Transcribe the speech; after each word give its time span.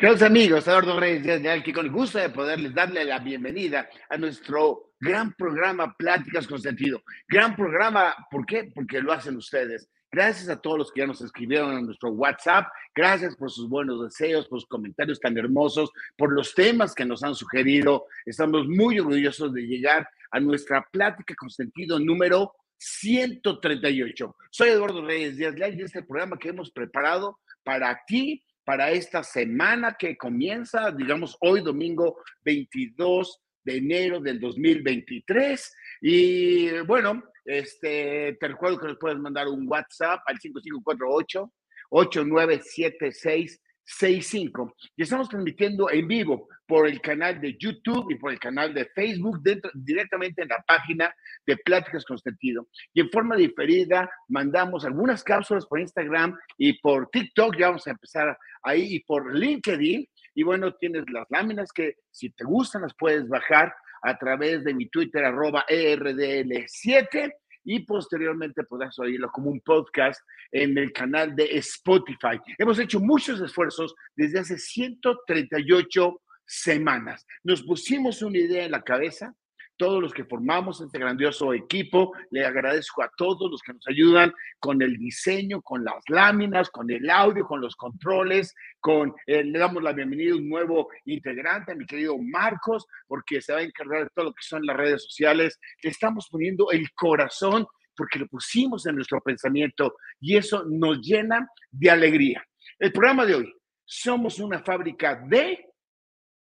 Queridos 0.00 0.22
amigos, 0.22 0.66
Eduardo 0.66 0.98
Reyes 0.98 1.42
de 1.42 1.50
aquí 1.50 1.74
con 1.74 1.84
el 1.84 1.92
gusto 1.92 2.18
de 2.18 2.30
poderles 2.30 2.72
darle 2.72 3.04
la 3.04 3.18
bienvenida 3.18 3.86
a 4.08 4.16
nuestro 4.16 4.94
gran 4.98 5.34
programa 5.34 5.94
Pláticas 5.94 6.46
con 6.46 6.58
Sentido. 6.58 7.02
Gran 7.28 7.54
programa, 7.54 8.16
¿por 8.30 8.46
qué? 8.46 8.72
Porque 8.74 9.02
lo 9.02 9.12
hacen 9.12 9.36
ustedes. 9.36 9.90
Gracias 10.10 10.48
a 10.48 10.58
todos 10.58 10.78
los 10.78 10.90
que 10.90 11.00
ya 11.00 11.06
nos 11.06 11.20
escribieron 11.20 11.76
en 11.76 11.84
nuestro 11.84 12.12
WhatsApp. 12.12 12.68
Gracias 12.94 13.36
por 13.36 13.50
sus 13.50 13.68
buenos 13.68 14.02
deseos, 14.02 14.48
por 14.48 14.60
sus 14.60 14.70
comentarios 14.70 15.20
tan 15.20 15.36
hermosos, 15.36 15.90
por 16.16 16.32
los 16.32 16.54
temas 16.54 16.94
que 16.94 17.04
nos 17.04 17.22
han 17.22 17.34
sugerido. 17.34 18.06
Estamos 18.24 18.66
muy 18.68 18.98
orgullosos 19.00 19.52
de 19.52 19.66
llegar 19.66 20.08
a 20.30 20.40
nuestra 20.40 20.82
plática 20.90 21.34
con 21.34 21.50
sentido 21.50 22.00
número 22.00 22.54
138. 22.78 24.34
Soy 24.50 24.70
Eduardo 24.70 25.04
Reyes 25.04 25.36
Díaz 25.36 25.56
y 25.76 25.82
este 25.82 26.02
programa 26.02 26.38
que 26.38 26.48
hemos 26.48 26.70
preparado 26.70 27.38
para 27.62 28.00
ti 28.06 28.42
para 28.70 28.92
esta 28.92 29.24
semana 29.24 29.96
que 29.98 30.16
comienza, 30.16 30.92
digamos, 30.92 31.36
hoy 31.40 31.60
domingo 31.60 32.18
22 32.44 33.40
de 33.64 33.78
enero 33.78 34.20
del 34.20 34.38
2023. 34.38 35.76
Y 36.02 36.78
bueno, 36.82 37.20
este, 37.44 38.36
te 38.38 38.46
recuerdo 38.46 38.78
que 38.78 38.86
nos 38.86 38.98
puedes 38.98 39.18
mandar 39.18 39.48
un 39.48 39.66
WhatsApp 39.68 40.20
al 40.24 40.38
5548 40.38 41.52
8976 41.90 43.60
65. 43.90 44.76
Y 44.96 45.02
estamos 45.02 45.28
transmitiendo 45.28 45.90
en 45.90 46.06
vivo 46.06 46.48
por 46.66 46.86
el 46.86 47.00
canal 47.00 47.40
de 47.40 47.56
YouTube 47.58 48.10
y 48.10 48.14
por 48.14 48.32
el 48.32 48.38
canal 48.38 48.72
de 48.72 48.86
Facebook, 48.86 49.42
dentro, 49.42 49.70
directamente 49.74 50.42
en 50.42 50.48
la 50.48 50.62
página 50.66 51.12
de 51.46 51.56
Pláticas 51.56 52.04
con 52.04 52.18
Sentido. 52.18 52.68
Y 52.94 53.00
en 53.00 53.10
forma 53.10 53.36
diferida, 53.36 54.08
mandamos 54.28 54.84
algunas 54.84 55.24
cápsulas 55.24 55.66
por 55.66 55.80
Instagram 55.80 56.38
y 56.56 56.80
por 56.80 57.10
TikTok, 57.10 57.56
ya 57.58 57.68
vamos 57.68 57.86
a 57.86 57.90
empezar 57.90 58.38
ahí, 58.62 58.94
y 58.94 59.00
por 59.00 59.34
LinkedIn. 59.34 60.06
Y 60.34 60.42
bueno, 60.44 60.72
tienes 60.74 61.04
las 61.10 61.26
láminas 61.28 61.72
que 61.72 61.96
si 62.10 62.30
te 62.30 62.44
gustan 62.44 62.82
las 62.82 62.94
puedes 62.94 63.28
bajar 63.28 63.74
a 64.02 64.16
través 64.16 64.64
de 64.64 64.72
mi 64.72 64.88
Twitter, 64.88 65.24
arroba 65.24 65.64
ERDL7 65.68 67.32
y 67.64 67.80
posteriormente 67.80 68.64
podrás 68.64 68.98
oírlo 68.98 69.30
como 69.30 69.50
un 69.50 69.60
podcast 69.60 70.20
en 70.50 70.76
el 70.78 70.92
canal 70.92 71.34
de 71.36 71.58
Spotify. 71.58 72.40
Hemos 72.58 72.78
hecho 72.78 73.00
muchos 73.00 73.40
esfuerzos 73.40 73.94
desde 74.16 74.40
hace 74.40 74.58
138 74.58 76.20
semanas. 76.46 77.26
Nos 77.44 77.62
pusimos 77.62 78.22
una 78.22 78.38
idea 78.38 78.64
en 78.64 78.72
la 78.72 78.82
cabeza 78.82 79.34
todos 79.80 80.02
los 80.02 80.12
que 80.12 80.26
formamos 80.26 80.78
este 80.82 80.98
grandioso 80.98 81.54
equipo. 81.54 82.12
Le 82.30 82.44
agradezco 82.44 83.02
a 83.02 83.10
todos 83.16 83.50
los 83.50 83.62
que 83.62 83.72
nos 83.72 83.88
ayudan 83.88 84.30
con 84.58 84.82
el 84.82 84.98
diseño, 84.98 85.62
con 85.62 85.82
las 85.82 86.02
láminas, 86.08 86.68
con 86.68 86.90
el 86.90 87.08
audio, 87.08 87.46
con 87.46 87.62
los 87.62 87.76
controles, 87.76 88.54
con 88.78 89.14
eh, 89.26 89.42
le 89.42 89.58
damos 89.58 89.82
la 89.82 89.94
bienvenida 89.94 90.34
a 90.34 90.36
un 90.36 90.50
nuevo 90.50 90.90
integrante, 91.06 91.72
a 91.72 91.74
mi 91.74 91.86
querido 91.86 92.18
Marcos, 92.18 92.84
porque 93.06 93.40
se 93.40 93.54
va 93.54 93.60
a 93.60 93.62
encargar 93.62 94.04
de 94.04 94.10
todo 94.14 94.26
lo 94.26 94.34
que 94.34 94.42
son 94.42 94.66
las 94.66 94.76
redes 94.76 95.02
sociales. 95.02 95.58
Le 95.82 95.88
estamos 95.88 96.28
poniendo 96.30 96.70
el 96.70 96.92
corazón 96.92 97.66
porque 97.96 98.18
lo 98.18 98.26
pusimos 98.26 98.84
en 98.84 98.96
nuestro 98.96 99.22
pensamiento 99.22 99.94
y 100.20 100.36
eso 100.36 100.62
nos 100.68 101.00
llena 101.00 101.48
de 101.70 101.90
alegría. 101.90 102.44
El 102.78 102.92
programa 102.92 103.24
de 103.24 103.34
hoy, 103.34 103.54
somos 103.86 104.40
una 104.40 104.62
fábrica 104.62 105.24
de 105.26 105.72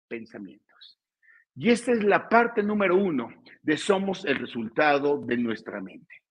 pensamiento. 0.07 0.72
Y 1.55 1.71
esta 1.71 1.93
es 1.93 2.03
la 2.03 2.29
parte 2.29 2.63
número 2.63 2.97
uno 2.97 3.33
de 3.63 3.77
somos 3.77 4.25
el 4.25 4.39
resultado 4.39 5.19
de 5.19 5.37
nuestra 5.37 5.81
mente. 5.81 6.23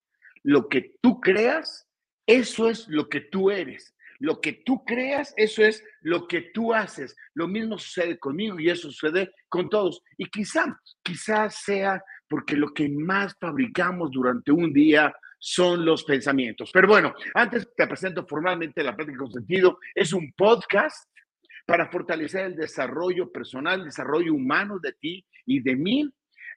Lo 0.43 0.67
que 0.67 0.95
tú 1.01 1.21
creas, 1.21 1.87
eso 2.25 2.69
es 2.69 2.87
lo 2.87 3.07
que 3.07 3.21
tú 3.21 3.51
eres. 3.51 3.93
Lo 4.19 4.39
que 4.39 4.53
tú 4.53 4.83
creas, 4.85 5.33
eso 5.35 5.63
es 5.63 5.83
lo 6.01 6.27
que 6.27 6.41
tú 6.53 6.73
haces. 6.73 7.15
Lo 7.33 7.47
mismo 7.47 7.77
sucede 7.77 8.19
conmigo 8.19 8.59
y 8.59 8.69
eso 8.69 8.91
sucede 8.91 9.33
con 9.49 9.69
todos. 9.69 10.03
Y 10.17 10.25
quizá, 10.25 10.79
quizás 11.01 11.55
sea 11.55 12.03
porque 12.27 12.55
lo 12.55 12.73
que 12.73 12.87
más 12.87 13.35
fabricamos 13.39 14.11
durante 14.11 14.51
un 14.51 14.71
día 14.71 15.13
son 15.39 15.83
los 15.83 16.03
pensamientos. 16.03 16.69
Pero 16.71 16.87
bueno, 16.87 17.13
antes 17.33 17.67
te 17.75 17.87
presento 17.87 18.25
formalmente 18.27 18.83
la 18.83 18.95
práctica 18.95 19.17
con 19.17 19.31
sentido. 19.31 19.79
Es 19.95 20.13
un 20.13 20.31
podcast 20.33 21.09
para 21.65 21.89
fortalecer 21.89 22.45
el 22.45 22.55
desarrollo 22.55 23.31
personal, 23.31 23.79
el 23.79 23.85
desarrollo 23.85 24.33
humano 24.33 24.79
de 24.79 24.93
ti 24.93 25.25
y 25.45 25.61
de 25.61 25.75
mí. 25.75 26.09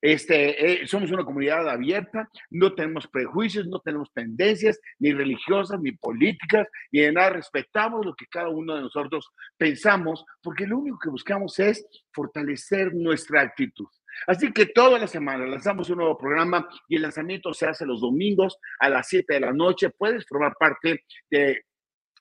Este, 0.03 0.83
eh, 0.83 0.87
somos 0.87 1.11
una 1.11 1.25
comunidad 1.25 1.67
abierta, 1.67 2.29
no 2.51 2.75
tenemos 2.75 3.07
prejuicios, 3.07 3.67
no 3.67 3.81
tenemos 3.81 4.13
tendencias 4.13 4.79
ni 4.99 5.13
religiosas 5.13 5.81
ni 5.81 5.93
políticas, 5.93 6.69
ni 6.93 7.01
de 7.01 7.13
nada, 7.13 7.31
respetamos 7.31 8.05
lo 8.05 8.15
que 8.15 8.27
cada 8.27 8.51
uno 8.51 8.75
de 8.75 8.83
nosotros 8.83 9.31
pensamos, 9.57 10.25
porque 10.43 10.67
lo 10.67 10.79
único 10.79 10.99
que 10.99 11.09
buscamos 11.09 11.59
es 11.59 11.87
fortalecer 12.13 12.95
nuestra 12.95 13.41
actitud. 13.41 13.87
Así 14.27 14.53
que 14.53 14.67
toda 14.67 14.99
la 14.99 15.07
semana 15.07 15.47
lanzamos 15.47 15.89
un 15.91 15.99
nuevo 15.99 16.17
programa 16.17 16.69
y 16.89 16.97
el 16.97 17.03
lanzamiento 17.03 17.53
se 17.53 17.67
hace 17.67 17.87
los 17.87 18.01
domingos 18.01 18.59
a 18.79 18.89
las 18.89 19.09
7 19.09 19.35
de 19.35 19.41
la 19.41 19.53
noche. 19.53 19.91
Puedes 19.91 20.27
formar 20.27 20.55
parte 20.59 21.05
de 21.31 21.65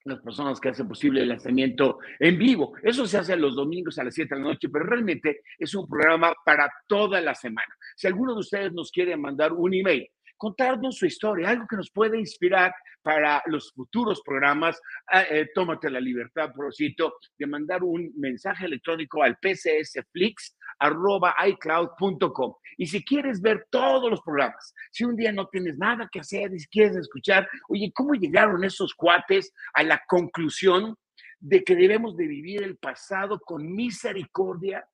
las 0.05 0.19
personas 0.19 0.59
que 0.59 0.69
hacen 0.69 0.87
posible 0.87 1.21
el 1.21 1.29
lanzamiento 1.29 1.99
en 2.19 2.37
vivo. 2.37 2.73
Eso 2.83 3.05
se 3.07 3.17
hace 3.17 3.35
los 3.37 3.55
domingos 3.55 3.97
a 3.99 4.03
las 4.03 4.13
7 4.13 4.35
de 4.35 4.41
la 4.41 4.47
noche, 4.47 4.69
pero 4.69 4.85
realmente 4.85 5.41
es 5.57 5.73
un 5.75 5.87
programa 5.87 6.33
para 6.45 6.69
toda 6.87 7.21
la 7.21 7.33
semana. 7.35 7.73
Si 7.95 8.07
alguno 8.07 8.33
de 8.33 8.41
ustedes 8.41 8.73
nos 8.73 8.91
quiere 8.91 9.15
mandar 9.15 9.53
un 9.53 9.73
email, 9.73 10.09
contarnos 10.37 10.97
su 10.97 11.05
historia, 11.05 11.49
algo 11.49 11.65
que 11.69 11.77
nos 11.77 11.89
puede 11.89 12.19
inspirar 12.19 12.73
para 13.01 13.41
los 13.45 13.71
futuros 13.73 14.21
programas, 14.25 14.79
ah, 15.07 15.23
eh, 15.23 15.49
tómate 15.53 15.89
la 15.89 15.99
libertad, 15.99 16.51
Procito, 16.53 17.15
de 17.37 17.47
mandar 17.47 17.83
un 17.83 18.11
mensaje 18.17 18.65
electrónico 18.65 19.23
al 19.23 19.37
pcsflix 19.37 20.57
arroba 20.83 21.33
iCloud.com. 21.47 22.55
Y 22.77 22.87
si 22.87 23.03
quieres 23.05 23.41
ver 23.41 23.67
todos 23.69 24.09
los 24.09 24.21
programas, 24.21 24.73
si 24.91 25.05
un 25.05 25.15
día 25.15 25.31
no 25.31 25.47
tienes 25.47 25.77
nada 25.77 26.09
que 26.11 26.19
hacer 26.19 26.51
y 26.53 26.65
quieres 26.65 26.97
escuchar, 26.97 27.47
oye, 27.69 27.91
¿cómo 27.93 28.13
llegaron 28.13 28.63
esos 28.65 28.93
cuates 28.93 29.53
a 29.73 29.83
la 29.83 30.01
conclusión 30.07 30.95
de 31.39 31.63
que 31.63 31.75
debemos 31.75 32.17
de 32.17 32.27
vivir 32.27 32.63
el 32.63 32.77
pasado 32.77 33.39
con 33.39 33.73
misericordia? 33.73 34.85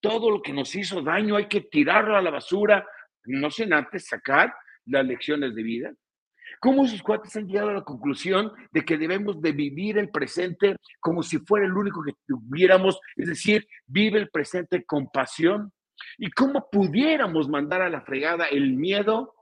Todo 0.00 0.30
lo 0.30 0.42
que 0.42 0.52
nos 0.52 0.74
hizo 0.74 1.02
daño 1.02 1.36
hay 1.36 1.46
que 1.46 1.60
tirarlo 1.60 2.16
a 2.16 2.22
la 2.22 2.30
basura, 2.30 2.84
no 3.24 3.50
sin 3.50 3.72
antes 3.72 4.06
sacar 4.06 4.52
las 4.86 5.06
lecciones 5.06 5.54
de 5.54 5.62
vida. 5.62 5.92
¿Cómo 6.60 6.84
esos 6.84 7.02
cuates 7.02 7.36
han 7.36 7.46
llegado 7.46 7.70
a 7.70 7.74
la 7.74 7.84
conclusión 7.84 8.52
de 8.72 8.84
que 8.84 8.98
debemos 8.98 9.40
de 9.40 9.52
vivir 9.52 9.98
el 9.98 10.10
presente 10.10 10.76
como 11.00 11.22
si 11.22 11.38
fuera 11.38 11.66
el 11.66 11.72
único 11.72 12.02
que 12.02 12.14
tuviéramos? 12.26 13.00
Es 13.16 13.28
decir, 13.28 13.66
vive 13.86 14.18
el 14.18 14.30
presente 14.30 14.84
con 14.84 15.08
pasión. 15.08 15.72
¿Y 16.16 16.30
cómo 16.30 16.68
pudiéramos 16.70 17.48
mandar 17.48 17.82
a 17.82 17.90
la 17.90 18.02
fregada 18.02 18.46
el 18.46 18.74
miedo 18.74 19.34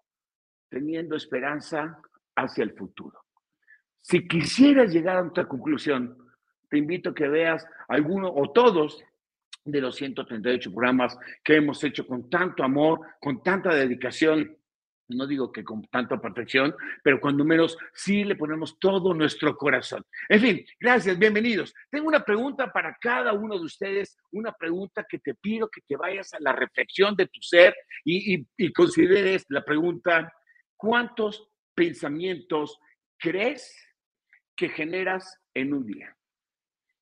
teniendo 0.68 1.16
esperanza 1.16 1.98
hacia 2.34 2.64
el 2.64 2.72
futuro? 2.72 3.20
Si 4.00 4.26
quisieras 4.26 4.92
llegar 4.92 5.16
a 5.16 5.26
otra 5.26 5.46
conclusión, 5.46 6.16
te 6.68 6.78
invito 6.78 7.10
a 7.10 7.14
que 7.14 7.28
veas 7.28 7.66
alguno 7.88 8.32
o 8.32 8.52
todos 8.52 9.02
de 9.64 9.80
los 9.80 9.96
138 9.96 10.70
programas 10.70 11.18
que 11.42 11.56
hemos 11.56 11.82
hecho 11.82 12.06
con 12.06 12.30
tanto 12.30 12.62
amor, 12.62 13.00
con 13.20 13.42
tanta 13.42 13.74
dedicación 13.74 14.56
no 15.08 15.26
digo 15.26 15.52
que 15.52 15.64
con 15.64 15.82
tanta 15.84 16.20
perfección, 16.20 16.74
pero 17.02 17.20
cuando 17.20 17.44
menos 17.44 17.76
sí 17.94 18.24
le 18.24 18.36
ponemos 18.36 18.78
todo 18.78 19.14
nuestro 19.14 19.56
corazón. 19.56 20.04
En 20.28 20.40
fin, 20.40 20.66
gracias, 20.80 21.18
bienvenidos. 21.18 21.74
Tengo 21.90 22.08
una 22.08 22.24
pregunta 22.24 22.72
para 22.72 22.96
cada 23.00 23.32
uno 23.32 23.58
de 23.58 23.64
ustedes, 23.64 24.18
una 24.32 24.52
pregunta 24.52 25.06
que 25.08 25.18
te 25.18 25.34
pido 25.34 25.68
que 25.68 25.82
te 25.86 25.96
vayas 25.96 26.32
a 26.34 26.40
la 26.40 26.52
reflexión 26.52 27.14
de 27.14 27.26
tu 27.26 27.40
ser 27.40 27.74
y, 28.04 28.46
y 28.56 28.72
consideres 28.72 29.44
la 29.48 29.64
pregunta, 29.64 30.32
¿cuántos 30.76 31.48
pensamientos 31.74 32.78
crees 33.18 33.74
que 34.56 34.68
generas 34.68 35.40
en 35.54 35.74
un 35.74 35.86
día? 35.86 36.16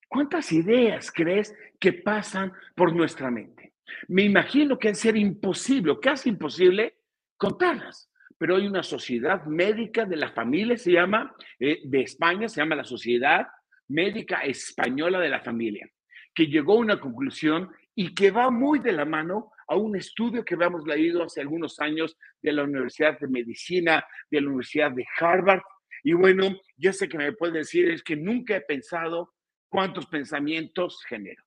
¿Cuántas 0.08 0.52
ideas 0.52 1.10
crees 1.10 1.56
que 1.80 1.92
pasan 1.92 2.52
por 2.76 2.94
nuestra 2.94 3.30
mente? 3.30 3.74
Me 4.08 4.22
imagino 4.22 4.78
que 4.78 4.90
es 4.90 4.98
ser 4.98 5.16
imposible, 5.16 5.98
casi 6.00 6.30
imposible, 6.30 6.98
contarlas. 7.36 8.10
Pero 8.38 8.56
hay 8.56 8.66
una 8.66 8.82
sociedad 8.82 9.44
médica 9.44 10.04
de 10.04 10.16
la 10.16 10.32
familia, 10.32 10.76
se 10.76 10.92
llama, 10.92 11.34
eh, 11.58 11.80
de 11.84 12.00
España, 12.02 12.48
se 12.48 12.60
llama 12.60 12.76
la 12.76 12.84
Sociedad 12.84 13.46
Médica 13.88 14.40
Española 14.40 15.20
de 15.20 15.28
la 15.28 15.40
Familia, 15.40 15.88
que 16.34 16.46
llegó 16.46 16.74
a 16.74 16.80
una 16.80 17.00
conclusión 17.00 17.70
y 17.94 18.14
que 18.14 18.30
va 18.30 18.50
muy 18.50 18.80
de 18.80 18.92
la 18.92 19.04
mano 19.04 19.52
a 19.68 19.76
un 19.76 19.96
estudio 19.96 20.44
que 20.44 20.54
habíamos 20.54 20.86
leído 20.86 21.22
hace 21.22 21.40
algunos 21.40 21.78
años 21.80 22.16
de 22.42 22.52
la 22.52 22.64
Universidad 22.64 23.18
de 23.18 23.28
Medicina, 23.28 24.04
de 24.30 24.40
la 24.40 24.48
Universidad 24.48 24.90
de 24.92 25.06
Harvard. 25.18 25.62
Y 26.02 26.12
bueno, 26.12 26.56
yo 26.76 26.92
sé 26.92 27.08
que 27.08 27.18
me 27.18 27.32
pueden 27.32 27.54
decir, 27.54 27.90
es 27.90 28.02
que 28.02 28.16
nunca 28.16 28.56
he 28.56 28.60
pensado 28.60 29.34
cuántos 29.68 30.06
pensamientos 30.06 31.02
genero. 31.08 31.42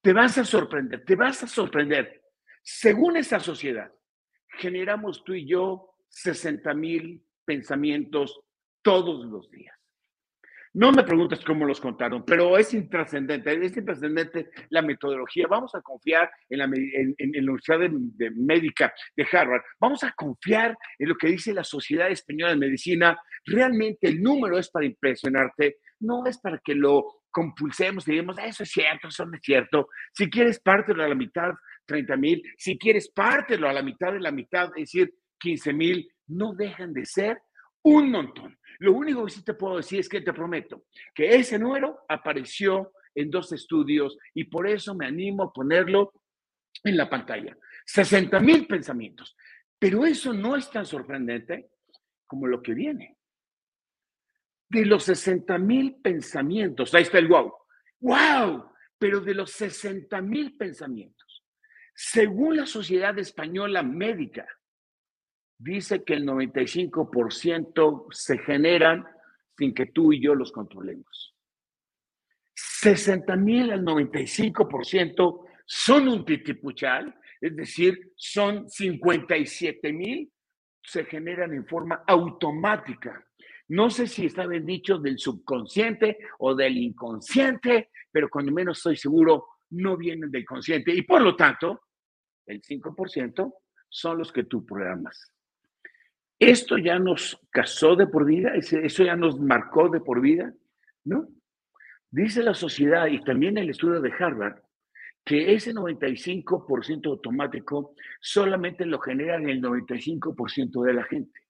Te 0.00 0.12
vas 0.12 0.38
a 0.38 0.44
sorprender, 0.44 1.04
te 1.04 1.16
vas 1.16 1.42
a 1.42 1.46
sorprender. 1.46 2.22
Según 2.62 3.16
esa 3.16 3.40
sociedad, 3.40 3.90
generamos 4.60 5.24
tú 5.24 5.34
y 5.34 5.46
yo 5.46 5.94
60 6.08 6.74
mil 6.74 7.24
pensamientos 7.44 8.40
todos 8.82 9.24
los 9.26 9.50
días. 9.50 9.74
No 10.72 10.92
me 10.92 11.02
preguntes 11.02 11.44
cómo 11.44 11.64
los 11.64 11.80
contaron, 11.80 12.24
pero 12.24 12.56
es 12.56 12.72
intrascendente, 12.74 13.52
es 13.64 13.76
intrascendente 13.76 14.50
la 14.68 14.82
metodología. 14.82 15.48
Vamos 15.48 15.74
a 15.74 15.80
confiar 15.80 16.30
en 16.48 16.58
la, 16.58 16.66
en, 16.66 17.16
Universidad 17.18 17.80
de, 17.80 18.30
Médica 18.30 18.94
de 19.16 19.26
Harvard. 19.32 19.62
Vamos 19.80 20.04
a 20.04 20.12
confiar 20.12 20.78
en 20.96 21.08
lo 21.08 21.16
que 21.16 21.26
dice 21.26 21.52
la 21.52 21.64
Sociedad 21.64 22.08
Española 22.08 22.52
de 22.52 22.58
Medicina. 22.58 23.20
Realmente 23.44 24.06
el 24.06 24.22
número 24.22 24.58
es 24.58 24.70
para 24.70 24.86
impresionarte, 24.86 25.78
no 25.98 26.24
es 26.26 26.38
para 26.38 26.58
que 26.58 26.76
lo 26.76 27.24
compulsemos 27.32 28.06
y 28.06 28.12
digamos, 28.12 28.36
eso 28.38 28.62
es 28.62 28.70
cierto, 28.70 29.08
eso 29.08 29.26
no 29.26 29.34
es 29.34 29.42
cierto. 29.42 29.88
Si 30.12 30.30
quieres, 30.30 30.60
pártelo 30.60 31.02
a 31.02 31.08
la 31.08 31.16
mitad, 31.16 31.52
30 31.90 32.16
mil. 32.16 32.42
Si 32.56 32.78
quieres, 32.78 33.10
pártelo 33.10 33.68
a 33.68 33.72
la 33.72 33.82
mitad 33.82 34.12
de 34.12 34.20
la 34.20 34.30
mitad, 34.30 34.68
es 34.76 34.92
decir, 34.92 35.12
15 35.40 35.72
mil. 35.72 36.08
No 36.28 36.54
dejan 36.54 36.92
de 36.92 37.04
ser 37.04 37.42
un 37.82 38.12
montón. 38.12 38.56
Lo 38.78 38.92
único 38.92 39.24
que 39.24 39.32
sí 39.32 39.44
te 39.44 39.54
puedo 39.54 39.78
decir 39.78 39.98
es 39.98 40.08
que 40.08 40.20
te 40.20 40.32
prometo 40.32 40.84
que 41.12 41.34
ese 41.34 41.58
número 41.58 41.98
apareció 42.08 42.92
en 43.12 43.28
dos 43.28 43.52
estudios 43.52 44.16
y 44.34 44.44
por 44.44 44.68
eso 44.68 44.94
me 44.94 45.06
animo 45.06 45.42
a 45.42 45.52
ponerlo 45.52 46.12
en 46.84 46.96
la 46.96 47.10
pantalla. 47.10 47.56
60 47.86 48.38
mil 48.38 48.68
pensamientos. 48.68 49.36
Pero 49.76 50.06
eso 50.06 50.32
no 50.32 50.56
es 50.56 50.70
tan 50.70 50.86
sorprendente 50.86 51.70
como 52.24 52.46
lo 52.46 52.62
que 52.62 52.74
viene. 52.74 53.16
De 54.68 54.86
los 54.86 55.02
60 55.02 55.58
mil 55.58 55.96
pensamientos, 55.96 56.94
ahí 56.94 57.02
está 57.02 57.18
el 57.18 57.26
wow. 57.26 57.52
¡Wow! 57.98 58.70
Pero 58.96 59.20
de 59.20 59.34
los 59.34 59.50
60 59.50 60.22
mil 60.22 60.56
pensamientos, 60.56 61.19
según 62.02 62.56
la 62.56 62.64
Sociedad 62.64 63.18
Española 63.18 63.82
Médica, 63.82 64.48
dice 65.58 66.02
que 66.02 66.14
el 66.14 66.24
95% 66.24 68.06
se 68.10 68.38
generan 68.38 69.04
sin 69.54 69.74
que 69.74 69.84
tú 69.84 70.10
y 70.10 70.22
yo 70.22 70.34
los 70.34 70.50
controlemos. 70.50 71.36
60 72.54 73.36
mil 73.36 73.70
al 73.70 73.84
95% 73.84 75.46
son 75.66 76.08
un 76.08 76.24
titipuchal, 76.24 77.14
es 77.38 77.54
decir, 77.54 78.12
son 78.16 78.66
57 78.70 79.92
mil, 79.92 80.32
se 80.82 81.04
generan 81.04 81.52
en 81.52 81.66
forma 81.66 82.02
automática. 82.06 83.22
No 83.68 83.90
sé 83.90 84.06
si 84.06 84.24
está 84.24 84.46
bien 84.46 84.64
dicho 84.64 84.96
del 84.98 85.18
subconsciente 85.18 86.16
o 86.38 86.54
del 86.54 86.78
inconsciente, 86.78 87.90
pero 88.10 88.30
cuando 88.30 88.52
menos 88.52 88.78
estoy 88.78 88.96
seguro, 88.96 89.48
no 89.72 89.98
vienen 89.98 90.30
del 90.30 90.46
consciente. 90.46 90.94
Y 90.94 91.02
por 91.02 91.20
lo 91.20 91.36
tanto, 91.36 91.82
el 92.50 92.62
5% 92.62 93.54
son 93.88 94.18
los 94.18 94.32
que 94.32 94.44
tú 94.44 94.64
programas. 94.64 95.32
Esto 96.38 96.78
ya 96.78 96.98
nos 96.98 97.38
casó 97.50 97.96
de 97.96 98.06
por 98.06 98.24
vida, 98.24 98.52
eso 98.54 99.04
ya 99.04 99.16
nos 99.16 99.38
marcó 99.38 99.88
de 99.88 100.00
por 100.00 100.20
vida, 100.20 100.54
¿no? 101.04 101.28
Dice 102.10 102.42
la 102.42 102.54
sociedad 102.54 103.06
y 103.06 103.22
también 103.22 103.58
el 103.58 103.70
estudio 103.70 104.00
de 104.00 104.12
Harvard 104.18 104.60
que 105.24 105.52
ese 105.54 105.74
95% 105.74 107.06
automático 107.06 107.94
solamente 108.20 108.86
lo 108.86 108.98
generan 108.98 109.48
el 109.48 109.60
95% 109.60 110.82
de 110.82 110.94
la 110.94 111.04
gente. 111.04 111.40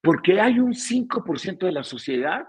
Porque 0.00 0.40
hay 0.40 0.60
un 0.60 0.72
5% 0.72 1.66
de 1.66 1.72
la 1.72 1.82
sociedad 1.82 2.46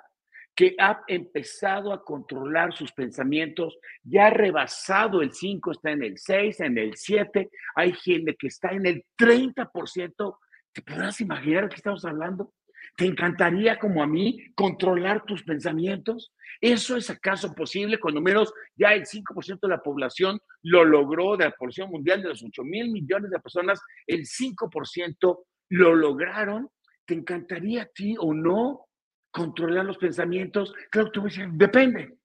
que 0.57 0.75
ha 0.79 1.03
empezado 1.07 1.93
a 1.93 2.03
controlar 2.03 2.73
sus 2.73 2.91
pensamientos, 2.91 3.77
ya 4.03 4.25
ha 4.25 4.29
rebasado 4.31 5.21
el 5.21 5.31
5, 5.31 5.71
está 5.71 5.91
en 5.91 6.03
el 6.03 6.17
6, 6.17 6.59
en 6.59 6.77
el 6.77 6.95
7, 6.95 7.49
hay 7.75 7.93
gente 7.93 8.35
que 8.35 8.47
está 8.47 8.71
en 8.71 8.85
el 8.87 9.05
30% 9.17 10.37
¿Te 10.77 10.83
podrás 10.83 11.19
imaginar 11.21 11.63
de 11.63 11.69
qué 11.69 11.77
estamos 11.77 12.05
hablando? 12.05 12.53
¿Te 12.95 13.05
encantaría, 13.05 13.79
como 13.79 14.03
a 14.03 14.05
mí, 14.05 14.53
controlar 14.53 15.25
tus 15.25 15.41
pensamientos? 15.41 16.31
¿Eso 16.61 16.95
es 16.95 17.09
acaso 17.09 17.55
posible? 17.55 17.99
Cuando 17.99 18.21
menos 18.21 18.53
ya 18.75 18.93
el 18.93 19.07
5% 19.07 19.59
de 19.59 19.69
la 19.69 19.81
población 19.81 20.39
lo 20.61 20.85
logró, 20.85 21.35
de 21.35 21.45
la 21.45 21.51
población 21.51 21.89
mundial 21.89 22.21
de 22.21 22.29
los 22.29 22.43
8 22.43 22.63
mil 22.63 22.91
millones 22.91 23.31
de 23.31 23.39
personas, 23.39 23.81
el 24.05 24.27
5% 24.27 25.39
lo 25.69 25.95
lograron. 25.95 26.69
¿Te 27.07 27.15
encantaría 27.15 27.81
a 27.81 27.87
ti 27.87 28.15
o 28.19 28.35
no 28.35 28.86
controlar 29.31 29.85
los 29.85 29.97
pensamientos? 29.97 30.73
Claro, 30.89 31.11
tú 31.11 31.21
me 31.21 31.29
dices, 31.29 31.47
depende. 31.51 32.17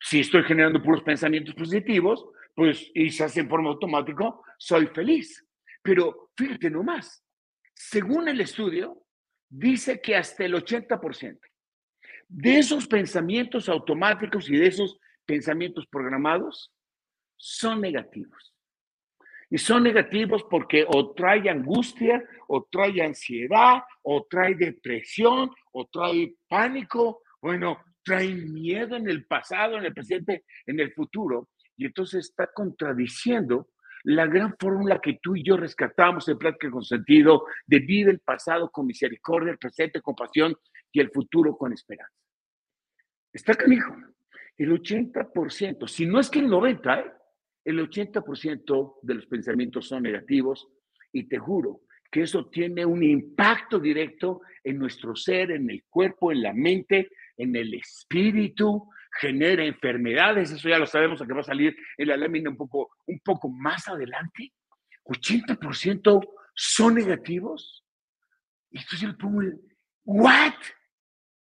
Si 0.00 0.20
estoy 0.20 0.42
generando 0.44 0.82
puros 0.82 1.02
pensamientos 1.02 1.54
positivos, 1.54 2.24
pues 2.54 2.90
y 2.94 3.10
se 3.10 3.24
hace 3.24 3.40
en 3.40 3.48
forma 3.48 3.70
automática, 3.70 4.32
soy 4.58 4.86
feliz. 4.88 5.46
Pero 5.82 6.30
fíjate 6.36 6.70
nomás, 6.70 7.24
según 7.74 8.28
el 8.28 8.40
estudio, 8.40 9.02
dice 9.48 10.00
que 10.00 10.16
hasta 10.16 10.44
el 10.44 10.54
80% 10.54 11.38
de 12.28 12.58
esos 12.58 12.86
pensamientos 12.86 13.68
automáticos 13.68 14.48
y 14.48 14.56
de 14.56 14.68
esos 14.68 14.98
pensamientos 15.26 15.86
programados 15.86 16.72
son 17.36 17.80
negativos. 17.80 18.49
Y 19.50 19.58
son 19.58 19.82
negativos 19.82 20.44
porque 20.48 20.86
o 20.86 21.12
trae 21.12 21.50
angustia, 21.50 22.22
o 22.46 22.68
trae 22.70 23.02
ansiedad, 23.02 23.82
o 24.02 24.24
trae 24.30 24.54
depresión, 24.54 25.50
o 25.72 25.86
trae 25.86 26.34
pánico, 26.48 27.22
bueno, 27.42 27.78
trae 28.04 28.32
miedo 28.32 28.96
en 28.96 29.08
el 29.08 29.26
pasado, 29.26 29.76
en 29.76 29.84
el 29.84 29.92
presente, 29.92 30.44
en 30.66 30.78
el 30.78 30.92
futuro. 30.92 31.48
Y 31.76 31.86
entonces 31.86 32.26
está 32.26 32.48
contradiciendo 32.54 33.70
la 34.04 34.26
gran 34.26 34.54
fórmula 34.58 35.00
que 35.00 35.18
tú 35.20 35.36
y 35.36 35.42
yo 35.42 35.56
rescatamos 35.56 36.28
en 36.28 36.38
Plática 36.38 36.70
con 36.70 36.84
Sentido 36.84 37.44
de 37.66 37.80
vive 37.80 38.10
el 38.12 38.20
pasado 38.20 38.70
con 38.70 38.86
misericordia, 38.86 39.52
el 39.52 39.58
presente 39.58 40.00
con 40.00 40.14
pasión 40.14 40.56
y 40.92 41.00
el 41.00 41.10
futuro 41.10 41.56
con 41.56 41.72
esperanza. 41.72 42.14
Está 43.32 43.54
canijo. 43.54 43.94
El 44.56 44.72
80%, 44.72 45.88
si 45.88 46.06
no 46.06 46.20
es 46.20 46.30
que 46.30 46.38
el 46.38 46.48
90%, 46.48 46.98
¿eh? 46.98 47.19
El 47.70 47.88
80% 47.88 48.98
de 49.02 49.14
los 49.14 49.26
pensamientos 49.26 49.88
son 49.88 50.02
negativos 50.02 50.68
y 51.12 51.24
te 51.28 51.38
juro 51.38 51.82
que 52.10 52.22
eso 52.22 52.46
tiene 52.46 52.84
un 52.84 53.02
impacto 53.02 53.78
directo 53.78 54.40
en 54.64 54.78
nuestro 54.78 55.14
ser, 55.14 55.52
en 55.52 55.70
el 55.70 55.84
cuerpo, 55.84 56.32
en 56.32 56.42
la 56.42 56.52
mente, 56.52 57.10
en 57.36 57.54
el 57.54 57.72
espíritu, 57.74 58.88
genera 59.18 59.64
enfermedades, 59.64 60.50
eso 60.50 60.68
ya 60.68 60.78
lo 60.78 60.86
sabemos, 60.86 61.22
que 61.22 61.32
va 61.32 61.40
a 61.40 61.44
salir 61.44 61.76
en 61.96 62.08
la 62.08 62.16
lámina 62.16 62.50
un 62.50 62.56
poco, 62.56 62.90
un 63.06 63.20
poco 63.20 63.48
más 63.48 63.88
adelante. 63.88 64.52
80% 65.04 66.28
son 66.54 66.94
negativos. 66.94 67.84
Y 68.70 68.78
entonces 68.78 69.08
le 69.08 69.14
pongo 69.14 69.42
el, 69.42 69.60
¿what? 70.04 70.54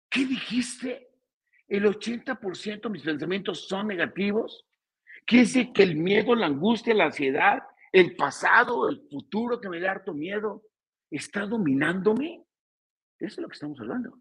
¿Qué 0.09 0.25
dijiste? 0.25 1.09
El 1.67 1.85
80% 1.85 2.81
de 2.81 2.89
mis 2.89 3.03
pensamientos 3.03 3.67
son 3.67 3.87
negativos. 3.87 4.65
Quiere 5.27 5.43
decir 5.43 5.73
que 5.73 5.83
el 5.83 5.97
miedo, 5.97 6.33
la 6.35 6.45
angustia, 6.45 6.93
la 6.93 7.07
ansiedad, 7.07 7.61
el 7.91 8.15
pasado, 8.15 8.87
el 8.87 9.01
futuro 9.09 9.59
que 9.59 9.67
me 9.67 9.81
da 9.81 9.91
harto 9.91 10.13
miedo, 10.13 10.63
está 11.11 11.45
dominándome. 11.45 12.45
Eso 13.19 13.33
es 13.33 13.37
lo 13.39 13.49
que 13.49 13.53
estamos 13.55 13.77
hablando. 13.81 14.17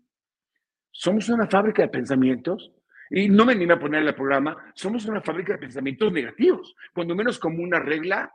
Somos 0.91 1.29
una 1.29 1.47
fábrica 1.47 1.83
de 1.83 1.89
pensamientos 1.89 2.73
y 3.11 3.29
no 3.29 3.47
me 3.47 3.53
animo 3.53 3.75
a 3.75 3.79
ponerle 3.79 4.09
al 4.09 4.17
programa, 4.17 4.73
somos 4.75 5.07
una 5.07 5.23
fábrica 5.23 5.53
de 5.53 5.61
pensamientos 5.61 6.13
negativos, 6.13 6.75
cuando 6.93 7.15
menos 7.15 7.39
como 7.39 7.63
una 7.63 7.79
regla 7.79 8.33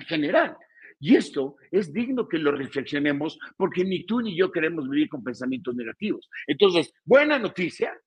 general. 0.00 0.54
Y 1.00 1.16
esto 1.16 1.56
es 1.70 1.94
digno 1.94 2.28
que 2.28 2.36
lo 2.36 2.52
reflexionemos 2.52 3.38
porque 3.56 3.84
ni 3.84 4.04
tú 4.04 4.20
ni 4.20 4.36
yo 4.36 4.52
queremos 4.52 4.86
vivir 4.86 5.08
con 5.08 5.24
pensamientos 5.24 5.74
negativos. 5.74 6.28
Entonces, 6.46 6.92
buena 7.04 7.38
noticia 7.38 7.98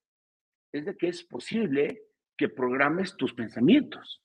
es 0.71 0.85
de 0.85 0.95
que 0.95 1.07
es 1.07 1.23
posible 1.23 2.03
que 2.39 2.49
programes 2.49 3.17
tus 3.17 3.33
pensamientos. 3.33 4.23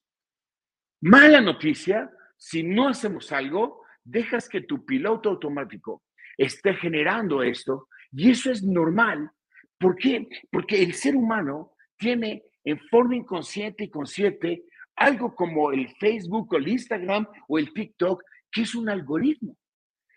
Mala 1.03 1.41
noticia, 1.41 2.11
si 2.37 2.63
no 2.63 2.89
hacemos 2.89 3.33
algo, 3.33 3.83
dejas 4.05 4.49
que 4.49 4.61
tu 4.61 4.87
piloto 4.87 5.31
automático 5.31 6.03
esté 6.39 6.75
generando 6.75 7.43
esto 7.43 7.89
y 8.13 8.31
eso 8.31 8.51
es 8.53 8.63
normal 8.63 9.31
¿Por 9.79 9.97
qué? 9.97 10.27
Porque 10.51 10.83
el 10.83 10.95
ser 10.95 11.15
humano 11.15 11.73
tiene 11.99 12.45
en 12.65 12.79
forma 12.89 13.17
inconsciente 13.17 13.85
y 13.85 13.91
consciente 13.91 14.65
algo 14.97 15.35
como 15.35 15.73
el 15.73 15.89
Facebook 15.97 16.53
o 16.53 16.57
el 16.57 16.69
Instagram 16.69 17.27
o 17.49 17.59
el 17.59 17.71
TikTok, 17.75 18.23
que 18.51 18.63
es 18.63 18.75
un 18.75 18.89
algoritmo. 18.89 19.59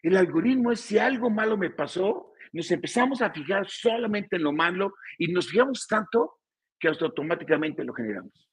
El 0.02 0.16
algoritmo 0.16 0.72
es 0.72 0.80
si 0.80 0.98
algo 0.98 1.30
malo 1.30 1.58
me 1.58 1.72
pasó, 1.72 2.32
nos 2.54 2.72
empezamos 2.72 3.22
a 3.22 3.32
fijar 3.32 3.68
solamente 3.68 4.38
en 4.38 4.44
lo 4.44 4.54
malo 4.54 4.94
y 5.18 5.34
nos 5.34 5.50
fijamos 5.50 5.86
tanto 5.86 6.37
que 6.80 6.88
automáticamente 6.88 7.84
lo 7.84 7.94
generamos. 7.94 8.50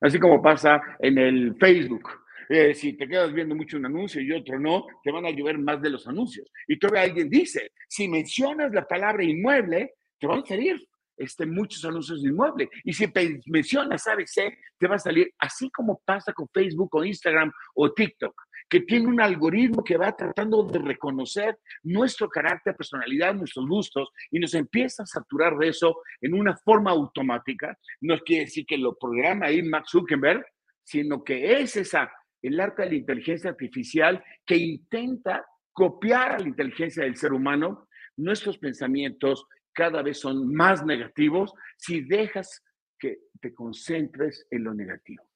Así 0.00 0.18
como 0.18 0.42
pasa 0.42 0.80
en 0.98 1.18
el 1.18 1.56
Facebook. 1.56 2.08
Eh, 2.48 2.74
si 2.74 2.94
te 2.94 3.08
quedas 3.08 3.32
viendo 3.32 3.54
mucho 3.54 3.76
un 3.76 3.86
anuncio 3.86 4.20
y 4.20 4.32
otro 4.32 4.58
no, 4.58 4.84
te 5.02 5.12
van 5.12 5.24
a 5.24 5.30
llover 5.30 5.58
más 5.58 5.80
de 5.80 5.90
los 5.90 6.06
anuncios. 6.06 6.50
Y 6.66 6.78
todavía 6.78 7.02
alguien 7.02 7.30
dice, 7.30 7.70
si 7.88 8.08
mencionas 8.08 8.72
la 8.72 8.86
palabra 8.86 9.24
inmueble, 9.24 9.94
te 10.18 10.26
van 10.26 10.40
a 10.40 10.46
salir 10.46 10.76
este, 11.16 11.46
muchos 11.46 11.84
anuncios 11.84 12.22
de 12.22 12.30
inmueble. 12.30 12.68
Y 12.84 12.92
si 12.92 13.06
mencionas 13.46 14.06
ABC, 14.06 14.52
te 14.78 14.88
va 14.88 14.96
a 14.96 14.98
salir 14.98 15.32
así 15.38 15.70
como 15.70 16.00
pasa 16.04 16.32
con 16.32 16.48
Facebook 16.52 16.94
o 16.94 17.04
Instagram 17.04 17.52
o 17.74 17.92
TikTok, 17.92 18.34
que 18.72 18.80
tiene 18.80 19.06
un 19.06 19.20
algoritmo 19.20 19.84
que 19.84 19.98
va 19.98 20.16
tratando 20.16 20.62
de 20.62 20.78
reconocer 20.78 21.58
nuestro 21.82 22.26
carácter, 22.26 22.74
personalidad, 22.74 23.34
nuestros 23.34 23.68
gustos 23.68 24.08
y 24.30 24.38
nos 24.38 24.54
empieza 24.54 25.02
a 25.02 25.06
saturar 25.06 25.58
de 25.58 25.68
eso 25.68 26.00
en 26.22 26.32
una 26.32 26.56
forma 26.56 26.90
automática. 26.90 27.78
No 28.00 28.18
quiere 28.20 28.46
decir 28.46 28.64
que 28.64 28.78
lo 28.78 28.96
programa 28.96 29.44
ahí 29.44 29.62
Max 29.62 29.90
Zuckerberg, 29.90 30.46
sino 30.82 31.22
que 31.22 31.60
es 31.60 31.76
esa, 31.76 32.10
el 32.40 32.58
arte 32.58 32.84
de 32.84 32.88
la 32.88 32.94
inteligencia 32.94 33.50
artificial 33.50 34.24
que 34.46 34.56
intenta 34.56 35.44
copiar 35.74 36.32
a 36.32 36.38
la 36.38 36.48
inteligencia 36.48 37.04
del 37.04 37.16
ser 37.16 37.34
humano. 37.34 37.88
Nuestros 38.16 38.56
pensamientos 38.56 39.44
cada 39.74 40.00
vez 40.00 40.18
son 40.18 40.50
más 40.50 40.82
negativos 40.82 41.52
si 41.76 42.00
dejas 42.00 42.64
que 42.98 43.18
te 43.38 43.52
concentres 43.52 44.46
en 44.50 44.64
lo 44.64 44.72
negativo, 44.72 45.28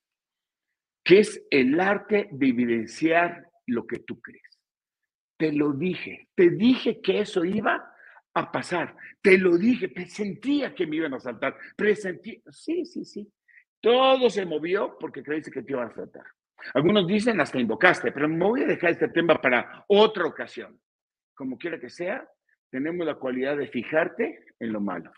que 1.06 1.20
es 1.20 1.46
el 1.50 1.78
arte 1.78 2.28
de 2.32 2.48
evidenciar 2.48 3.48
lo 3.66 3.86
que 3.86 4.00
tú 4.00 4.20
crees. 4.20 4.60
Te 5.38 5.52
lo 5.52 5.72
dije, 5.72 6.28
te 6.34 6.50
dije 6.50 7.00
que 7.00 7.20
eso 7.20 7.44
iba 7.44 7.94
a 8.34 8.50
pasar, 8.50 8.96
te 9.22 9.38
lo 9.38 9.56
dije, 9.56 9.88
sentía 10.08 10.74
que 10.74 10.84
me 10.84 10.96
iban 10.96 11.14
a 11.14 11.20
saltar, 11.20 11.56
presentí, 11.76 12.42
sí, 12.50 12.84
sí, 12.84 13.04
sí, 13.04 13.32
todo 13.80 14.28
se 14.28 14.44
movió 14.44 14.96
porque 14.98 15.22
creíste 15.22 15.52
que 15.52 15.62
te 15.62 15.72
iban 15.72 15.90
a 15.90 15.94
saltar. 15.94 16.24
Algunos 16.74 17.06
dicen 17.06 17.40
hasta 17.40 17.60
invocaste, 17.60 18.10
pero 18.10 18.28
me 18.28 18.44
voy 18.44 18.62
a 18.62 18.66
dejar 18.66 18.90
este 18.90 19.08
tema 19.08 19.40
para 19.40 19.84
otra 19.86 20.26
ocasión. 20.26 20.80
Como 21.36 21.56
quiera 21.56 21.78
que 21.78 21.88
sea, 21.88 22.28
tenemos 22.68 23.06
la 23.06 23.14
cualidad 23.14 23.56
de 23.56 23.68
fijarte 23.68 24.44
en 24.58 24.72
lo 24.72 24.80
malo. 24.80 25.12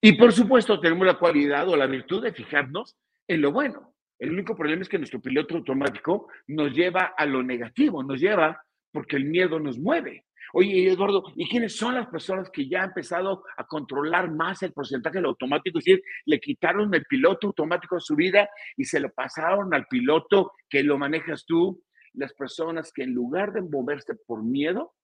Y 0.00 0.12
por 0.12 0.32
supuesto, 0.32 0.78
tenemos 0.78 1.08
la 1.08 1.18
cualidad 1.18 1.68
o 1.68 1.76
la 1.76 1.86
virtud 1.86 2.22
de 2.22 2.32
fijarnos 2.32 2.96
en 3.26 3.40
lo 3.40 3.50
bueno. 3.50 3.91
El 4.22 4.30
único 4.30 4.54
problema 4.54 4.82
es 4.82 4.88
que 4.88 4.98
nuestro 4.98 5.20
piloto 5.20 5.56
automático 5.56 6.28
nos 6.46 6.72
lleva 6.72 7.12
a 7.18 7.26
lo 7.26 7.42
negativo, 7.42 8.04
nos 8.04 8.20
lleva 8.20 8.64
porque 8.92 9.16
el 9.16 9.24
miedo 9.24 9.58
nos 9.58 9.80
mueve. 9.80 10.26
Oye, 10.52 10.92
Eduardo, 10.92 11.24
¿y 11.34 11.48
quiénes 11.48 11.74
son 11.74 11.96
las 11.96 12.06
personas 12.06 12.48
que 12.48 12.68
ya 12.68 12.84
han 12.84 12.90
empezado 12.90 13.42
a 13.56 13.66
controlar 13.66 14.30
más 14.30 14.62
el 14.62 14.72
porcentaje 14.72 15.16
del 15.16 15.24
automático? 15.24 15.76
Es 15.80 15.84
decir, 15.84 16.04
le 16.26 16.38
quitaron 16.38 16.94
el 16.94 17.04
piloto 17.06 17.48
automático 17.48 17.96
de 17.96 18.00
su 18.00 18.14
vida 18.14 18.48
y 18.76 18.84
se 18.84 19.00
lo 19.00 19.10
pasaron 19.10 19.74
al 19.74 19.88
piloto 19.88 20.52
que 20.70 20.84
lo 20.84 20.98
manejas 20.98 21.44
tú. 21.44 21.82
Las 22.12 22.32
personas 22.32 22.92
que 22.92 23.02
en 23.02 23.14
lugar 23.14 23.52
de 23.52 23.62
moverse 23.62 24.14
por 24.14 24.44
miedo, 24.44 24.94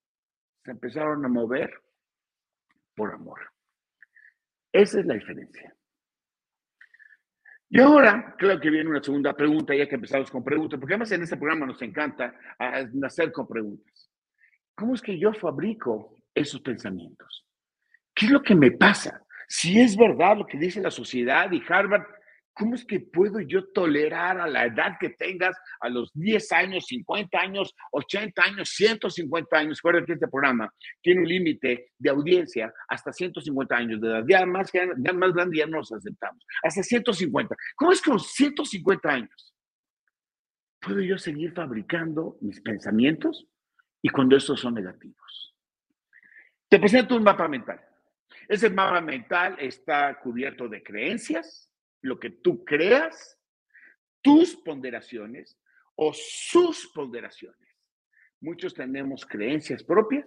se 0.64 0.70
empezaron 0.70 1.24
a 1.24 1.28
mover 1.28 1.72
por 2.94 3.12
amor. 3.12 3.40
Esa 4.70 5.00
es 5.00 5.06
la 5.06 5.14
diferencia. 5.14 5.74
Y 7.70 7.80
ahora, 7.80 8.34
creo 8.38 8.58
que 8.58 8.70
viene 8.70 8.88
una 8.88 9.02
segunda 9.02 9.34
pregunta, 9.34 9.74
ya 9.74 9.86
que 9.86 9.96
empezamos 9.96 10.30
con 10.30 10.42
preguntas, 10.42 10.80
porque 10.80 10.94
además 10.94 11.12
en 11.12 11.22
este 11.22 11.36
programa 11.36 11.66
nos 11.66 11.82
encanta 11.82 12.34
nacer 12.94 13.30
con 13.30 13.46
preguntas. 13.46 14.10
¿Cómo 14.74 14.94
es 14.94 15.02
que 15.02 15.18
yo 15.18 15.32
fabrico 15.34 16.16
esos 16.34 16.60
pensamientos? 16.60 17.46
¿Qué 18.14 18.26
es 18.26 18.32
lo 18.32 18.42
que 18.42 18.54
me 18.54 18.70
pasa? 18.70 19.22
Si 19.46 19.78
es 19.80 19.96
verdad 19.96 20.38
lo 20.38 20.46
que 20.46 20.58
dice 20.58 20.80
la 20.80 20.90
sociedad 20.90 21.50
y 21.52 21.62
Harvard 21.68 22.04
¿Cómo 22.58 22.74
es 22.74 22.84
que 22.84 22.98
puedo 22.98 23.38
yo 23.40 23.68
tolerar 23.68 24.40
a 24.40 24.48
la 24.48 24.66
edad 24.66 24.96
que 24.98 25.10
tengas, 25.10 25.56
a 25.80 25.88
los 25.88 26.10
10 26.14 26.50
años, 26.52 26.86
50 26.86 27.38
años, 27.38 27.72
80 27.92 28.42
años, 28.42 28.68
150 28.70 29.56
años? 29.56 29.78
Recuerden 29.78 30.04
que 30.04 30.14
este 30.14 30.26
programa 30.26 30.68
tiene 31.00 31.20
un 31.20 31.28
límite 31.28 31.92
de 31.96 32.10
audiencia 32.10 32.74
hasta 32.88 33.12
150 33.12 33.76
años 33.76 34.00
de 34.00 34.08
edad. 34.08 34.24
Ya 34.28 34.44
más, 34.44 34.72
ya 34.72 35.12
más 35.12 35.32
grande 35.32 35.58
ya 35.58 35.66
no 35.66 35.78
nos 35.78 35.92
aceptamos. 35.92 36.44
Hasta 36.64 36.82
150. 36.82 37.54
¿Cómo 37.76 37.92
es 37.92 38.02
que 38.02 38.10
con 38.10 38.18
150 38.18 39.08
años 39.08 39.54
puedo 40.80 41.00
yo 41.00 41.16
seguir 41.16 41.52
fabricando 41.52 42.38
mis 42.40 42.60
pensamientos 42.60 43.46
y 44.02 44.08
cuando 44.08 44.36
estos 44.36 44.58
son 44.58 44.74
negativos? 44.74 45.54
Te 46.68 46.80
presento 46.80 47.14
un 47.14 47.22
mapa 47.22 47.46
mental. 47.46 47.80
Ese 48.48 48.68
mapa 48.68 49.00
mental 49.00 49.54
está 49.60 50.18
cubierto 50.18 50.68
de 50.68 50.82
creencias, 50.82 51.67
lo 52.02 52.18
que 52.18 52.30
tú 52.30 52.64
creas, 52.64 53.38
tus 54.22 54.56
ponderaciones 54.56 55.58
o 55.94 56.12
sus 56.14 56.88
ponderaciones. 56.94 57.58
Muchos 58.40 58.74
tenemos 58.74 59.26
creencias 59.26 59.82
propias 59.82 60.26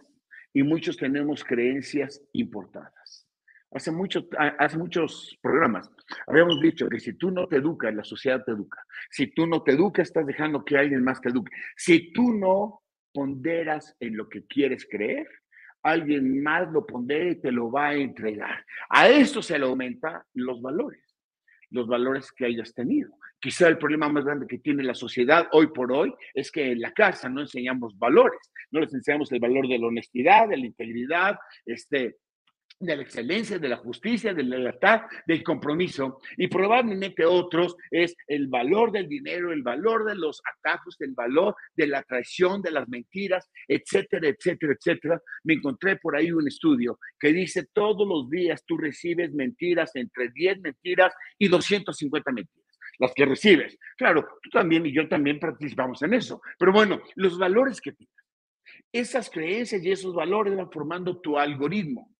y 0.54 0.64
muchos 0.64 0.98
tenemos 0.98 1.44
creencias 1.44 2.22
importadas. 2.34 3.28
Hace, 3.74 3.90
mucho, 3.92 4.28
hace 4.60 4.78
muchos 4.78 5.40
programas 5.42 5.90
habíamos 6.28 6.60
dicho 6.60 6.90
que 6.90 7.00
si 7.00 7.14
tú 7.14 7.32
no 7.32 7.48
te 7.48 7.56
educas, 7.56 7.94
la 7.96 8.04
sociedad 8.04 8.44
te 8.44 8.52
educa. 8.52 8.86
Si 9.10 9.28
tú 9.28 9.48
no 9.48 9.64
te 9.64 9.72
educas, 9.72 10.10
estás 10.10 10.26
dejando 10.26 10.66
que 10.66 10.78
alguien 10.78 11.04
más 11.06 11.22
te 11.22 11.30
eduque. 11.30 11.52
Si 11.78 12.12
tú 12.12 12.34
no 12.34 12.84
ponderas 13.14 13.96
en 14.02 14.18
lo 14.18 14.28
que 14.28 14.46
quieres 14.46 14.86
creer, 14.90 15.26
alguien 15.84 16.44
más 16.44 16.70
lo 16.70 16.86
pondera 16.86 17.30
y 17.30 17.40
te 17.40 17.52
lo 17.52 17.72
va 17.72 17.90
a 17.90 17.96
entregar. 17.96 18.66
A 18.90 19.08
esto 19.08 19.42
se 19.42 19.58
le 19.58 19.66
aumenta 19.66 20.26
los 20.34 20.62
valores 20.62 21.11
los 21.72 21.88
valores 21.88 22.32
que 22.32 22.46
hayas 22.46 22.74
tenido. 22.74 23.12
Quizá 23.40 23.68
el 23.68 23.78
problema 23.78 24.08
más 24.08 24.24
grande 24.24 24.46
que 24.46 24.60
tiene 24.60 24.84
la 24.84 24.94
sociedad 24.94 25.48
hoy 25.52 25.68
por 25.68 25.92
hoy 25.92 26.14
es 26.34 26.52
que 26.52 26.74
en 26.74 26.82
la 26.82 26.94
casa 26.94 27.28
no 27.28 27.42
enseñamos 27.42 27.98
valores, 27.98 28.40
no 28.70 28.80
les 28.80 28.94
enseñamos 28.94 29.32
el 29.32 29.40
valor 29.40 29.68
de 29.68 29.80
la 29.80 29.88
honestidad, 29.88 30.48
de 30.48 30.58
la 30.58 30.66
integridad, 30.66 31.40
este, 31.66 32.18
de 32.82 32.96
la 32.96 33.04
excelencia, 33.04 33.60
de 33.60 33.70
la 33.70 33.78
justicia, 33.78 34.34
de 34.34 34.44
la 34.44 34.58
libertad, 34.58 35.02
del 35.28 35.44
compromiso. 35.44 36.20
Y 36.38 36.48
probablemente 36.48 37.26
otros 37.26 37.76
es 37.90 38.16
el 38.28 38.48
valor 38.48 38.92
del 38.92 39.08
dinero, 39.08 39.52
el 39.52 39.64
valor 39.64 40.06
de 40.06 40.16
los 40.16 40.42
atajos, 40.58 41.00
el 41.00 41.14
valor 41.14 41.56
de 41.76 41.88
la 41.88 42.04
traición, 42.04 42.62
de 42.62 42.72
las 42.72 42.88
mentiras, 42.90 43.50
etcétera, 43.68 44.28
etcétera, 44.28 44.74
etcétera. 44.74 45.22
Me 45.44 45.54
encontré 45.54 45.98
por 45.98 46.16
ahí 46.16 46.32
un 46.32 46.48
estudio 46.48 47.00
que 47.20 47.32
dice 47.32 47.68
todos 47.74 48.08
los 48.08 48.30
días 48.30 48.64
tú 48.66 48.78
recibes 48.78 49.32
mentiras, 49.34 49.96
entre 49.96 50.30
10 50.30 50.62
mentiras 50.62 51.14
y 51.38 51.48
250 51.48 52.32
mentiras 52.32 52.62
las 53.00 53.14
que 53.16 53.26
recibes. 53.26 53.80
Claro, 53.98 54.28
tú 54.44 54.50
también 54.52 54.86
y 54.86 54.94
yo 54.94 55.08
también 55.08 55.40
participamos 55.40 56.04
en 56.04 56.14
eso. 56.14 56.40
Pero 56.60 56.72
bueno, 56.72 57.02
los 57.16 57.40
valores 57.40 57.82
que 57.82 57.94
tienes, 57.94 58.14
esas 58.92 59.30
creencias 59.30 59.84
y 59.84 59.92
esos 59.92 60.14
valores 60.14 60.56
van 60.56 60.72
formando 60.72 61.20
tu 61.20 61.38
algoritmo. 61.38 62.11